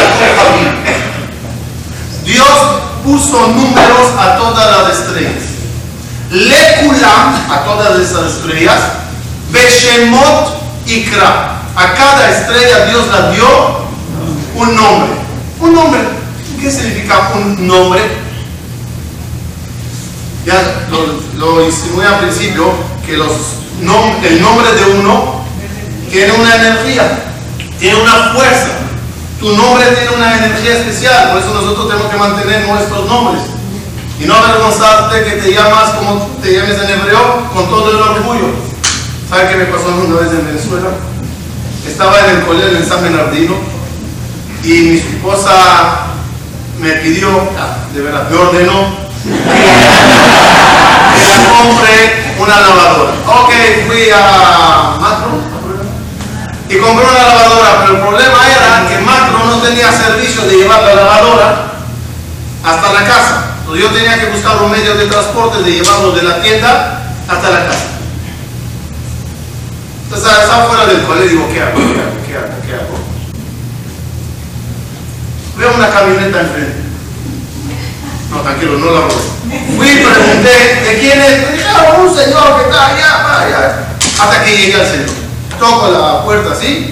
[2.23, 5.43] Dios puso números a todas las estrellas.
[6.31, 8.79] Lekulam a todas esas estrellas.
[9.51, 11.57] Beshemot Ikra.
[11.75, 13.47] A cada estrella Dios la dio
[14.55, 15.09] un nombre.
[15.59, 16.01] Un nombre.
[16.61, 18.01] ¿Qué significa un nombre?
[20.45, 22.73] Ya lo, lo insinué al principio
[23.05, 23.31] que los
[24.23, 25.41] el nombre de uno
[26.11, 27.23] tiene una energía,
[27.79, 28.80] tiene una fuerza.
[29.41, 33.41] Tu nombre tiene una energía especial, por eso nosotros tenemos que mantener nuestros nombres.
[34.19, 38.53] Y no avergonzarte que te llamas como te llames en hebreo con todo el orgullo.
[39.27, 40.89] ¿Sabe qué me pasó una vez en Venezuela?
[41.87, 43.55] Estaba en el colegio en San Bernardino
[44.63, 46.05] y mi esposa
[46.79, 47.29] me pidió,
[47.95, 48.95] de verdad, me ordenó
[51.15, 53.13] que le compre una lavadora.
[53.25, 53.51] Ok,
[53.87, 55.50] fui a Macro
[56.71, 60.81] y compré una lavadora, pero el problema era que Macro no tenía servicio de llevar
[60.83, 61.65] la lavadora
[62.63, 63.43] hasta la casa.
[63.59, 67.49] Entonces yo tenía que buscar un medio de transporte de llevarlo de la tienda hasta
[67.49, 67.87] la casa.
[70.05, 71.77] Entonces estaba fuera del colegio digo, ¿qué hago?
[71.77, 72.15] ¿Qué hago?
[72.25, 72.61] ¿Qué hago?
[72.65, 72.99] ¿Qué hago?
[75.57, 76.81] Veo una camioneta enfrente.
[78.29, 79.75] No, tranquilo, no la robé.
[79.75, 81.51] Fui y pregunté, ¿de quién es?
[81.51, 83.87] Dijeron, un señor que está allá, allá.
[84.21, 85.21] hasta que llegue al Señor.
[85.61, 86.91] Toco la puerta así,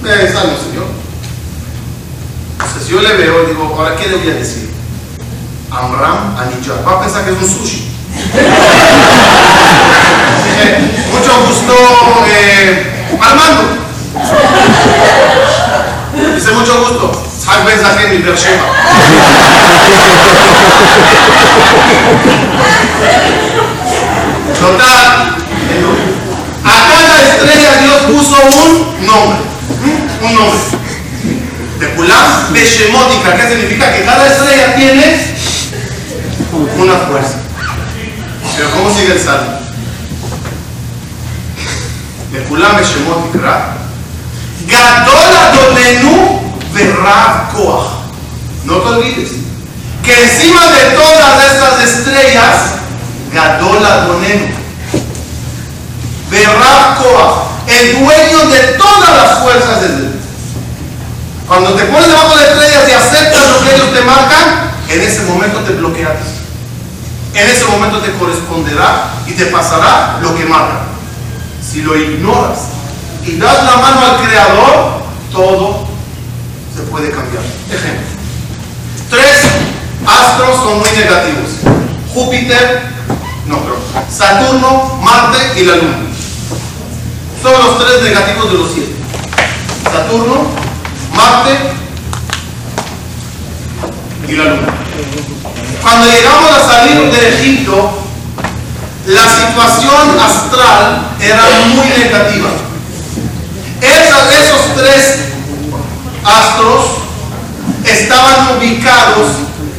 [0.00, 0.86] me sale el Señor.
[2.52, 4.70] Entonces yo le veo y digo, ahora qué le voy a decir?
[5.68, 6.86] Amram Anijat.
[6.86, 7.90] Va a pensar que es un sushi.
[10.44, 10.78] Dije,
[11.12, 11.74] mucho gusto,
[12.28, 13.64] eh, Armando.
[16.36, 17.20] Dice, mucho gusto.
[17.36, 18.62] Sag Ben Zaken mi Beersheba.
[24.60, 25.36] Total,
[26.64, 29.38] a cada estrella Dios puso un nombre.
[30.22, 30.58] Un nombre.
[31.78, 33.92] De Kulam Beshemótica, ¿qué significa?
[33.94, 35.26] Que cada estrella tiene
[36.76, 37.36] una fuerza.
[38.56, 39.58] Pero ¿cómo sigue el salmo?
[42.32, 43.76] De Kulam Beshemótica,
[44.66, 46.38] Gadol Adonenu
[47.54, 47.90] Koach.
[48.64, 49.30] No te olvides
[50.04, 52.56] que encima de todas estas estrellas,
[53.32, 54.46] Gadol Adonenu,
[56.30, 60.12] Verrav Koach, el dueño de todas las fuerzas de Dios.
[61.46, 65.22] Cuando te pones debajo de estrellas y aceptas lo que ellos te marcan, en ese
[65.22, 66.16] momento te bloqueas.
[67.34, 70.80] En ese momento te corresponderá y te pasará lo que marca.
[71.62, 72.58] Si lo ignoras
[73.26, 75.02] y das la mano al Creador,
[75.32, 75.86] todo
[76.74, 77.42] se puede cambiar.
[77.70, 78.06] Ejemplo.
[79.10, 79.36] Tres
[80.06, 81.50] astros son muy negativos.
[82.12, 82.82] Júpiter,
[83.46, 83.78] no, pero
[84.10, 86.07] Saturno, Marte y la Luna.
[87.48, 88.92] Son los tres negativos de los siete.
[89.90, 90.48] Saturno,
[91.14, 91.56] Marte
[94.28, 94.74] y la Luna.
[95.80, 98.02] Cuando llegamos a salir de Egipto,
[99.06, 102.50] la situación astral era muy negativa.
[103.80, 105.18] Esos, esos tres
[106.24, 106.84] astros
[107.82, 109.26] estaban ubicados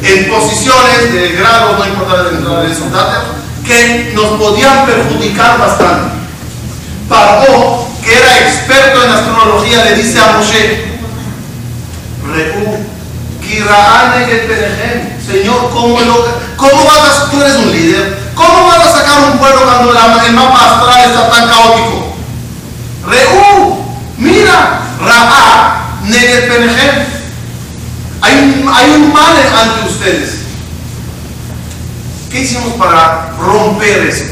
[0.02, 3.26] en posiciones de grados, no importa el resultado,
[3.64, 6.19] que nos podían perjudicar bastante.
[7.10, 10.90] Paró, que era experto en astrología, le dice a Moshe,
[15.30, 16.26] Señor, ¿cómo, lo,
[16.58, 20.26] ¿cómo vas a, tú eres un líder, ¿cómo vas a sacar un pueblo cuando la,
[20.26, 22.16] el mapa astral está tan caótico?
[23.08, 23.86] Reú,
[24.18, 27.06] mira, Ra'a, Penejem.
[28.22, 30.40] Hay, hay un mal ante ustedes.
[32.30, 34.26] ¿Qué hicimos para romper eso?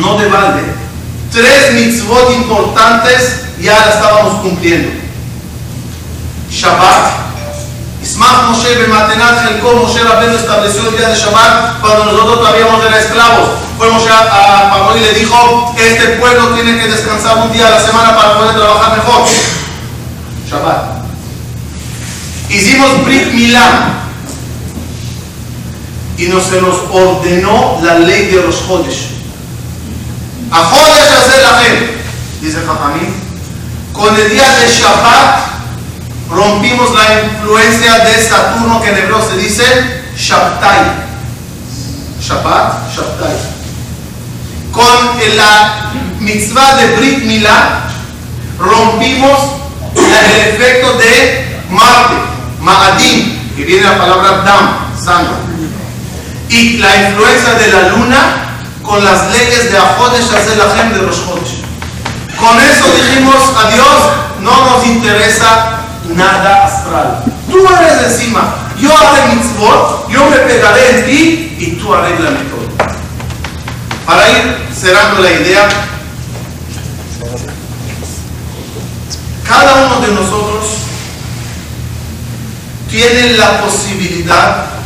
[0.00, 0.79] No de balde.
[1.32, 4.90] Tres mitzvot importantes ya la estábamos cumpliendo.
[6.50, 7.20] Shabbat.
[8.02, 12.84] Ismach Moshe Bematenat Jelko Moshe Rabbeinu estableció el día de Shabbat cuando nosotros todavía éramos
[12.94, 13.50] esclavos.
[13.78, 17.70] Fue Moshe a, Paró y le dijo, este pueblo tiene que descansar un día a
[17.70, 19.26] la semana para poder trabajar mejor.
[20.50, 21.00] Shabbat.
[22.48, 24.00] Hicimos Brit Milá
[26.18, 29.10] y nos se nos ordenó la ley de los Jodesh.
[30.50, 31.96] A Jodesh fe,
[32.40, 33.14] dice Jajamín.
[33.92, 35.40] Con el día de Shabbat
[36.30, 39.64] rompimos la influencia de Saturno que en hebreo se dice
[40.16, 41.08] Shabtai.
[42.20, 43.36] Shabbat, Shabtai.
[44.72, 47.84] Con la mitzvah de Brit Milá
[48.58, 49.38] rompimos
[49.94, 52.14] el efecto de Marte,
[52.60, 55.34] Ma'adim, que viene la palabra Dam, sangre.
[56.48, 58.49] Y la influencia de la luna
[58.90, 60.26] con las leyes de Ajodesh
[60.74, 61.62] gente de los Jodesh.
[62.36, 63.86] Con eso dijimos a Dios,
[64.40, 65.78] no nos interesa
[66.16, 67.22] nada astral.
[67.48, 72.68] Tú eres encima, yo haré mitzvot, yo me pegaré en ti y tú arréglame todo.
[74.06, 75.68] Para ir cerrando la idea,
[79.46, 80.66] cada uno de nosotros
[82.90, 84.79] tiene la posibilidad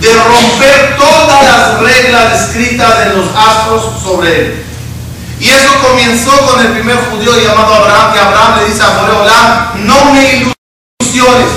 [0.00, 4.64] de romper todas las reglas escritas en los astros sobre él.
[5.38, 9.72] Y eso comenzó con el primer judío llamado Abraham, que Abraham le dice a Boreolá,
[9.76, 10.52] no me
[11.02, 11.48] ilusiones,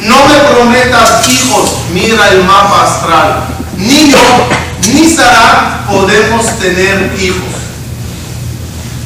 [0.00, 3.44] no me prometas hijos, mira el mapa astral.
[3.76, 4.48] Ni yo,
[4.92, 7.54] ni Sara podemos tener hijos.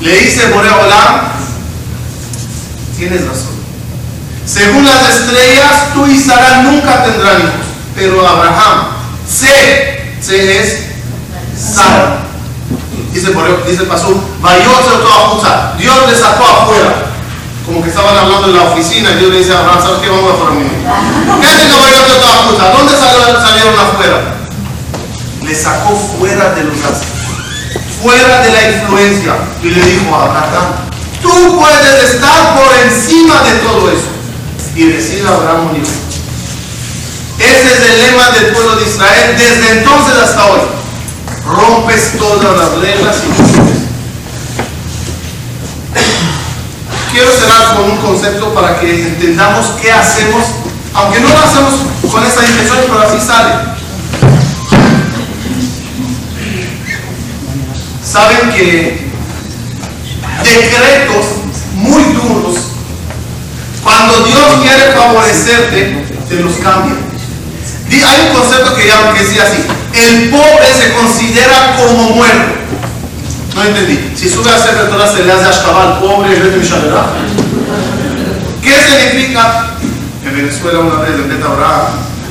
[0.00, 1.32] Le dice Boreolá,
[2.96, 3.52] tienes razón.
[4.44, 7.71] Según las estrellas, tú y Sara nunca tendrán hijos.
[7.94, 8.88] Pero Abraham,
[9.28, 10.78] sé, sé es
[11.56, 12.18] Sara.
[13.12, 13.28] Dice,
[13.66, 14.20] dice el pasú,
[15.78, 17.12] Dios le sacó afuera.
[17.66, 20.08] Como que estaban hablando en la oficina y Dios le dice a Abraham, ¿sabes qué?
[20.08, 21.40] Vamos afuera, mi hijo.
[21.40, 21.68] ¿Qué es que
[22.72, 24.34] ¿Dónde salieron, afuera?
[25.44, 26.76] Le sacó fuera de los
[28.02, 29.34] fuera de la influencia.
[29.62, 30.72] Y le dijo a Abraham,
[31.22, 34.08] tú puedes estar por encima de todo eso.
[34.74, 36.01] Y decir a Abraham un hijo.
[37.42, 40.60] Ese es el lema del pueblo de Israel desde entonces hasta hoy.
[41.44, 43.32] rompes todas las reglas y
[47.10, 50.44] Quiero cerrar con un concepto para que entendamos qué hacemos,
[50.94, 51.74] aunque no lo hacemos
[52.10, 53.54] con esa intención, pero así sale.
[58.02, 59.10] Saben que
[60.42, 61.26] decretos
[61.74, 62.56] muy duros,
[63.82, 67.11] cuando Dios quiere favorecerte, te los cambia.
[68.00, 69.62] Hay un concepto que, ya, que decía así,
[69.92, 72.62] el pobre se considera como muerto.
[73.54, 74.12] No entendí.
[74.16, 76.60] Si sube a Sefer Torah se le hace Ashkabal pobre vez de
[78.62, 79.76] ¿Qué significa?
[80.24, 81.48] En Venezuela una vez en Beta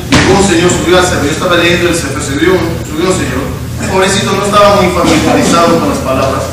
[0.09, 2.53] llegó un señor, subió al Sefer, yo estaba leyendo el Sefer, subió,
[2.89, 6.43] subió un señor, pobrecito no estaba muy familiarizado con las palabras.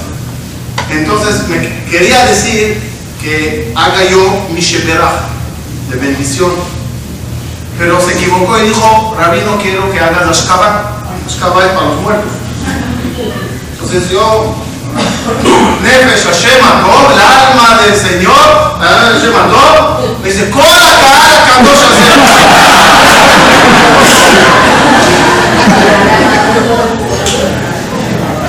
[0.90, 2.78] Entonces me quería decir
[3.22, 5.28] que haga yo mi sheberah,
[5.90, 6.78] de bendición.
[7.79, 10.83] Pero se equivocó y dijo, Rabí, no quiero que hagas Ashkabal.
[11.26, 12.33] Ashkabal es para los muertos.
[13.72, 14.55] Entonces yo,
[15.83, 20.93] Nefesh Hashem Ator, el alma del Señor, el alma del Hashem Ator, me dice, Kola
[21.03, 21.79] Kaala Kadosh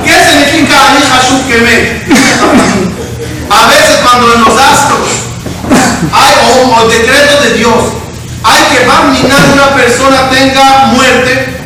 [0.04, 2.08] ¿Qué significa Ani Hashub Kemet?
[3.50, 5.08] A veces cuando en los astros
[6.14, 7.84] hay o, o decreto de Dios,
[8.44, 11.60] hay que barminar una persona tenga muerte,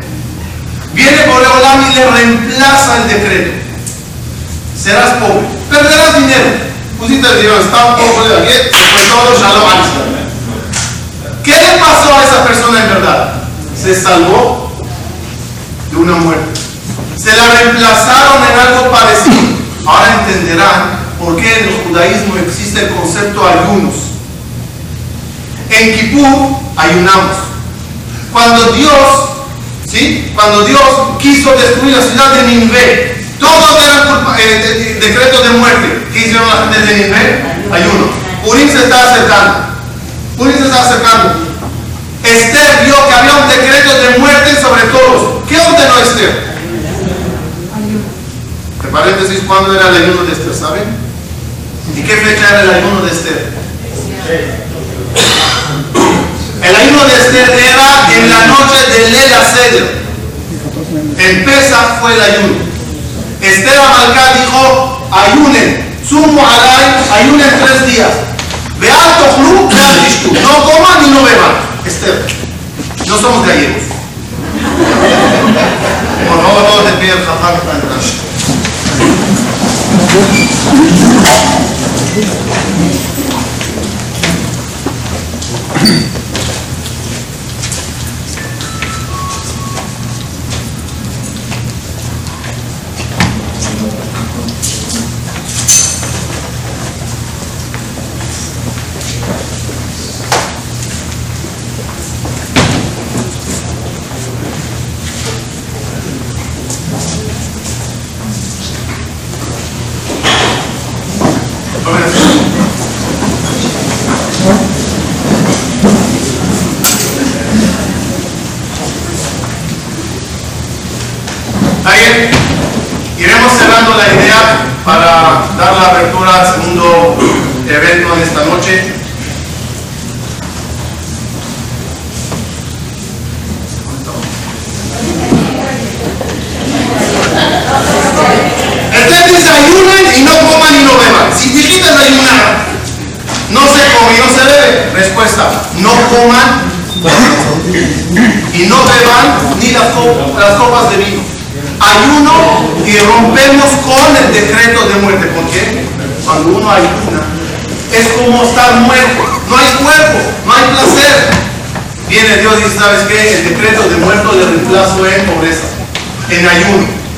[0.92, 3.64] viene Boreolam y le reemplaza el decreto
[4.84, 6.50] serás pobre, perderás dinero.
[6.98, 9.64] Pusiste el dinero, está un poco de aquí, pues todo shalom
[11.42, 13.32] ¿Qué le pasó a esa persona en verdad?
[13.74, 14.72] Se salvó
[15.90, 16.60] de una muerte.
[17.16, 19.42] Se la reemplazaron en algo parecido.
[19.86, 23.94] Ahora entenderán por qué en el judaísmo existe el concepto ayunos.
[25.70, 27.36] En Kippur ayunamos.
[28.32, 28.90] Cuando Dios,
[29.90, 30.32] ¿sí?
[30.44, 30.82] Cuando Dios
[31.22, 36.06] quiso destruir la ciudad de Ninvé, todos eran eh, decretos de muerte.
[36.12, 37.42] ¿Qué hicieron la gente de Nínive?
[37.72, 38.10] Ayuno.
[38.44, 39.54] Urim se está acercando.
[40.36, 41.34] Urim se está acercando.
[42.22, 45.44] Esther vio que había un decreto de muerte sobre todos.
[45.48, 46.44] ¿Qué ordenó Esther?
[48.82, 50.54] De paréntesis, ¿cuándo era el ayuno de Esther?
[50.54, 50.84] ¿Saben?
[51.96, 53.48] ¿Y qué fecha era el ayuno de Esther?
[56.62, 60.03] El ayuno de Esther era en la noche de Lela Seder.
[61.16, 62.54] Pesa fue el ayuno.
[63.40, 68.10] Esther Amalcá dijo, ayunen, sumo alay, ayunen tres días.
[68.78, 70.42] Vean tohlu, vean.
[70.42, 71.54] No coman y no beban.
[71.86, 72.26] Esther,
[73.06, 73.82] no somos gallegos.
[76.28, 77.04] Por favor, no te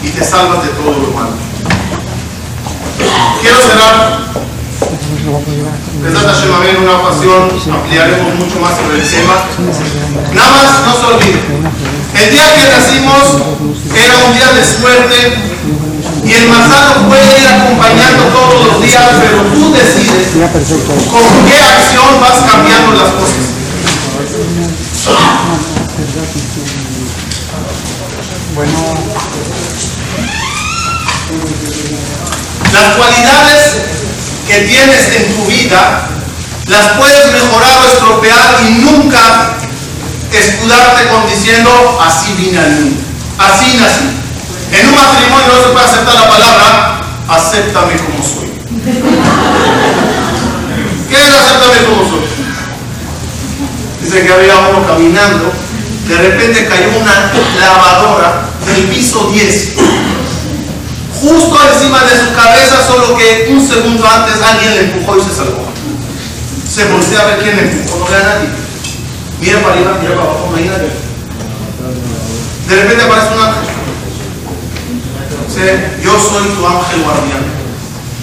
[0.07, 0.57] pide el jafán
[7.67, 9.35] ampliaremos mucho más sobre el tema.
[10.35, 11.67] Nada más no se olviden,
[12.15, 13.23] el día que nacimos
[13.95, 15.19] era un día de suerte
[16.25, 20.33] y el manzano puede ir acompañando todos los días, pero tú decides
[21.11, 23.57] con qué acción vas cambiando las cosas.
[32.73, 33.77] Las cualidades
[34.47, 36.09] que tienes en tu vida
[36.69, 39.57] las puedes mejorar o estropear y nunca
[40.33, 43.01] escudarte con diciendo así vine al mundo,
[43.39, 44.27] así nací.
[44.73, 48.51] En un matrimonio no se puede aceptar la palabra, acéptame como soy.
[51.09, 52.27] ¿Qué es acéptame como soy?
[54.03, 55.53] Dice que había uno caminando,
[56.09, 59.73] de repente cayó una lavadora del piso 10,
[61.27, 65.35] justo encima de su cabeza, solo que un segundo antes alguien le empujó y se
[65.35, 65.67] salvó.
[66.73, 68.49] Se voltea a ver quién le empujó, no ve a nadie.
[69.41, 70.91] Mira para arriba, mira para abajo, nadie.
[72.69, 73.67] De repente aparece un ángel.
[75.49, 77.45] Dice, yo soy tu ángel guardián.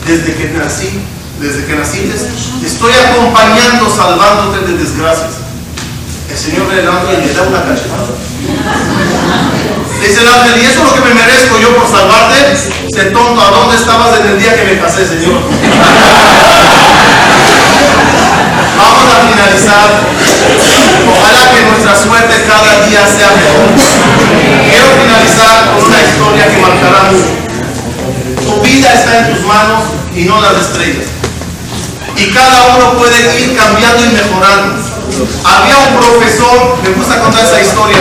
[0.08, 1.00] Desde que nací,
[1.40, 2.16] desde que naciste,
[2.62, 5.44] te estoy acompañando, salvándote de desgracias.
[6.30, 8.08] El Señor el ángel y le da una cachetada.
[10.04, 12.36] Dice el ángel, ¿y eso es lo que me merezco yo por salvarte?
[12.86, 15.40] Dice, tonto, ¿a dónde estabas desde el día que me casé, Señor?
[18.78, 20.04] Vamos a finalizar.
[21.08, 23.72] Ojalá que nuestra suerte cada día sea mejor.
[24.68, 27.32] Quiero finalizar con una historia que marcará mucho.
[28.44, 29.84] Tu vida está en tus manos
[30.14, 31.08] y no las estrellas.
[32.18, 34.84] Y cada uno puede ir cambiando y mejorando.
[35.46, 38.00] Había un profesor, me gusta contar esa historia.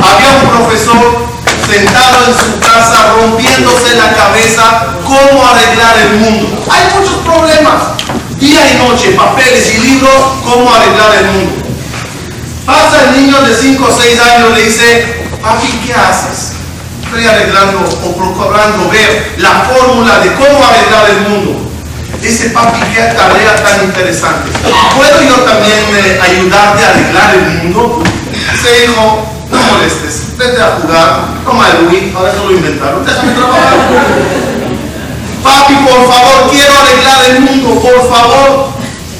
[0.00, 1.31] Había un profesor
[1.72, 6.64] sentado en su casa rompiéndose la cabeza cómo arreglar el mundo.
[6.70, 7.96] Hay muchos problemas
[8.38, 10.12] día y noche, papeles y libros,
[10.44, 11.52] cómo arreglar el mundo.
[12.66, 16.52] Pasa el niño de 5 o 6 años le dice, papi, ¿qué haces?
[17.04, 21.70] Estoy arreglando o procurando ver la fórmula de cómo arreglar el mundo.
[22.20, 24.50] Dice, papi, qué tarea tan interesante.
[24.96, 28.02] ¿Puedo yo también eh, ayudarte a arreglar el mundo?
[28.52, 29.41] Dice, hijo,
[29.82, 33.78] molestes, vete a jugar, toma el Wii, ahora eso lo inventaron, déjame trabajar.
[35.42, 38.72] Papi, por favor, quiero arreglar el mundo, por favor.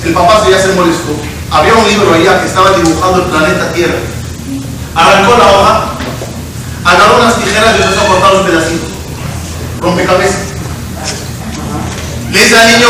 [0.05, 1.15] El papá ya se molestó.
[1.51, 3.99] Había un libro allá que estaba dibujando el planeta Tierra.
[4.95, 5.85] Arrancó la hoja,
[6.85, 8.89] agarró unas tijeras y empezó a cortar los pedacitos.
[9.81, 10.39] Rompecabezas.
[12.31, 12.89] Le dice al niño,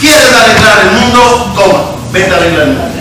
[0.00, 1.52] ¿quieres arreglar el mundo?
[1.54, 1.82] Toma,
[2.12, 2.91] vete a arreglar el mundo.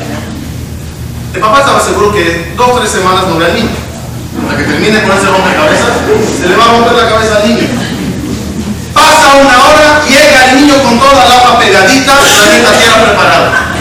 [1.34, 3.70] El papá estaba seguro que dos o tres semanas no ve al niño.
[4.44, 5.96] Hasta que termine con ese rompecabezas,
[6.40, 7.68] se le va a romper la cabeza al niño.
[8.94, 13.76] Pasa una hora, llega el niño con toda la hoja pegadita, la tierra preparada.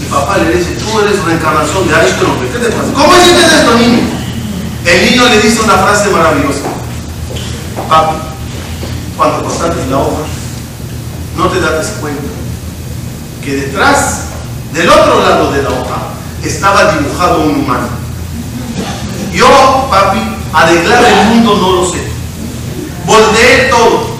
[0.00, 2.92] El papá le dice, tú eres reencarnación de Einstein, ¿qué te pasa?
[2.94, 4.00] ¿Cómo entiendes esto, niño?
[4.86, 6.72] El niño le dice una frase maravillosa.
[7.88, 8.16] Papi,
[9.16, 10.22] cuando cortaste la hoja,
[11.36, 12.22] no te das cuenta
[13.44, 14.20] que detrás,
[14.72, 16.13] del otro lado de la hoja,
[16.48, 17.88] estaba dibujado un humano.
[19.32, 20.20] Yo, papi,
[20.52, 22.14] arreglar el mundo no lo sé
[23.06, 24.16] volteé todo,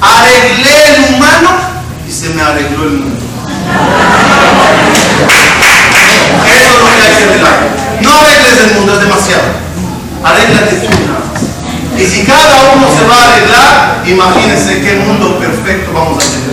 [0.00, 1.50] arreglé el humano
[2.08, 3.16] y se me arregló el mundo.
[6.46, 7.68] Eso es lo que hay que arreglar.
[8.02, 9.42] No arregles el mundo, es demasiado.
[10.24, 12.00] Arréglate tú nada más.
[12.00, 16.48] Y si cada uno se va a arreglar, imagínense qué mundo perfecto vamos a tener.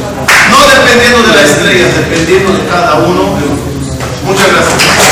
[0.51, 3.74] No dependiendo de las estrellas, dependiendo de cada uno de nosotros.
[4.25, 5.05] Muchas gracias.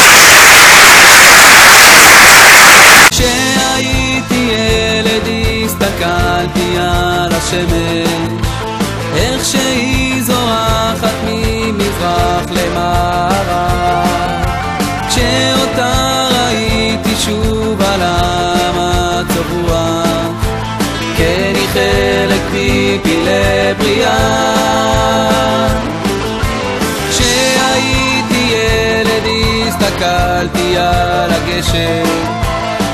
[30.04, 32.04] הסתכלתי על הגשם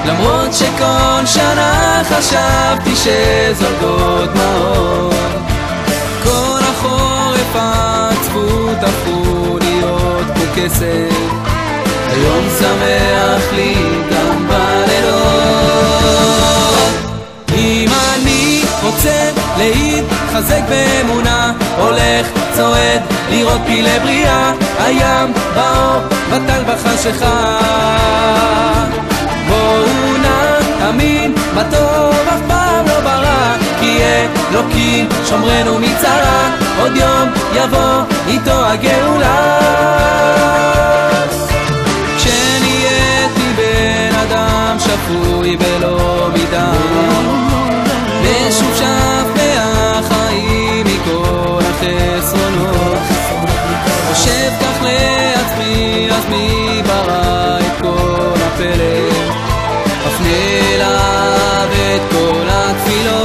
[0.06, 5.14] למרות שכל שנה חשבתי שזולגות דמעות
[6.24, 11.16] כל החורף העצבות הפכו להיות כמו כסף
[12.12, 13.76] היום שמח לי
[14.12, 15.30] גם בלילות.
[17.56, 22.28] אם אני רוצה להתחזק באמונה הולך,
[22.60, 26.02] צועד, לראות פילי בריאה הים באור,
[26.32, 27.60] בטל בחשיכה.
[29.48, 29.86] בואו
[30.22, 34.00] נאמין בטוב אף פעם לא ברע כי
[34.52, 36.50] אלוקים שומרנו מצרה
[36.82, 39.60] עוד יום יבוא איתו הגאולה.
[42.18, 45.89] כשנהייתי בן אדם שפוי ולא
[58.60, 59.00] פלא,
[60.08, 60.40] אפנה
[60.74, 63.20] אליו את כל התפילות.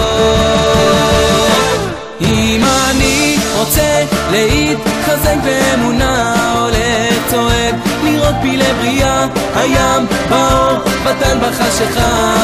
[2.20, 7.74] אם אני רוצה להתחזק באמונה, הולך צועק,
[8.05, 12.35] לראות פילי בריאה, הים, באור, בטל בחשיכה.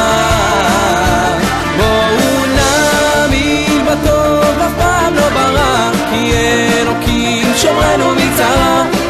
[1.77, 9.00] בואו נאמין בטוב, אף פעם לא ברע, כי אלוקים שומרנו מצרה.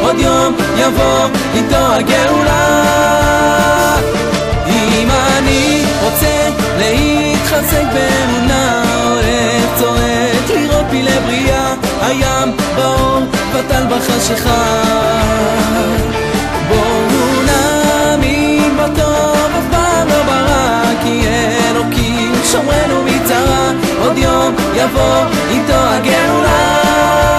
[0.82, 2.82] יבוא איתו הגאולה.
[4.66, 11.74] אם אני רוצה להתחזק באמונה אוהב צועק לראות בי לבריאה.
[12.00, 13.20] הים באור
[13.52, 14.82] פתל בחשיכה.
[16.68, 21.22] בואו נאמין בטוב אף פעם לא ברע כי
[21.70, 23.70] אלוקים שומרנו מצרה.
[24.00, 27.32] עוד יום יבוא איתו הגאולה.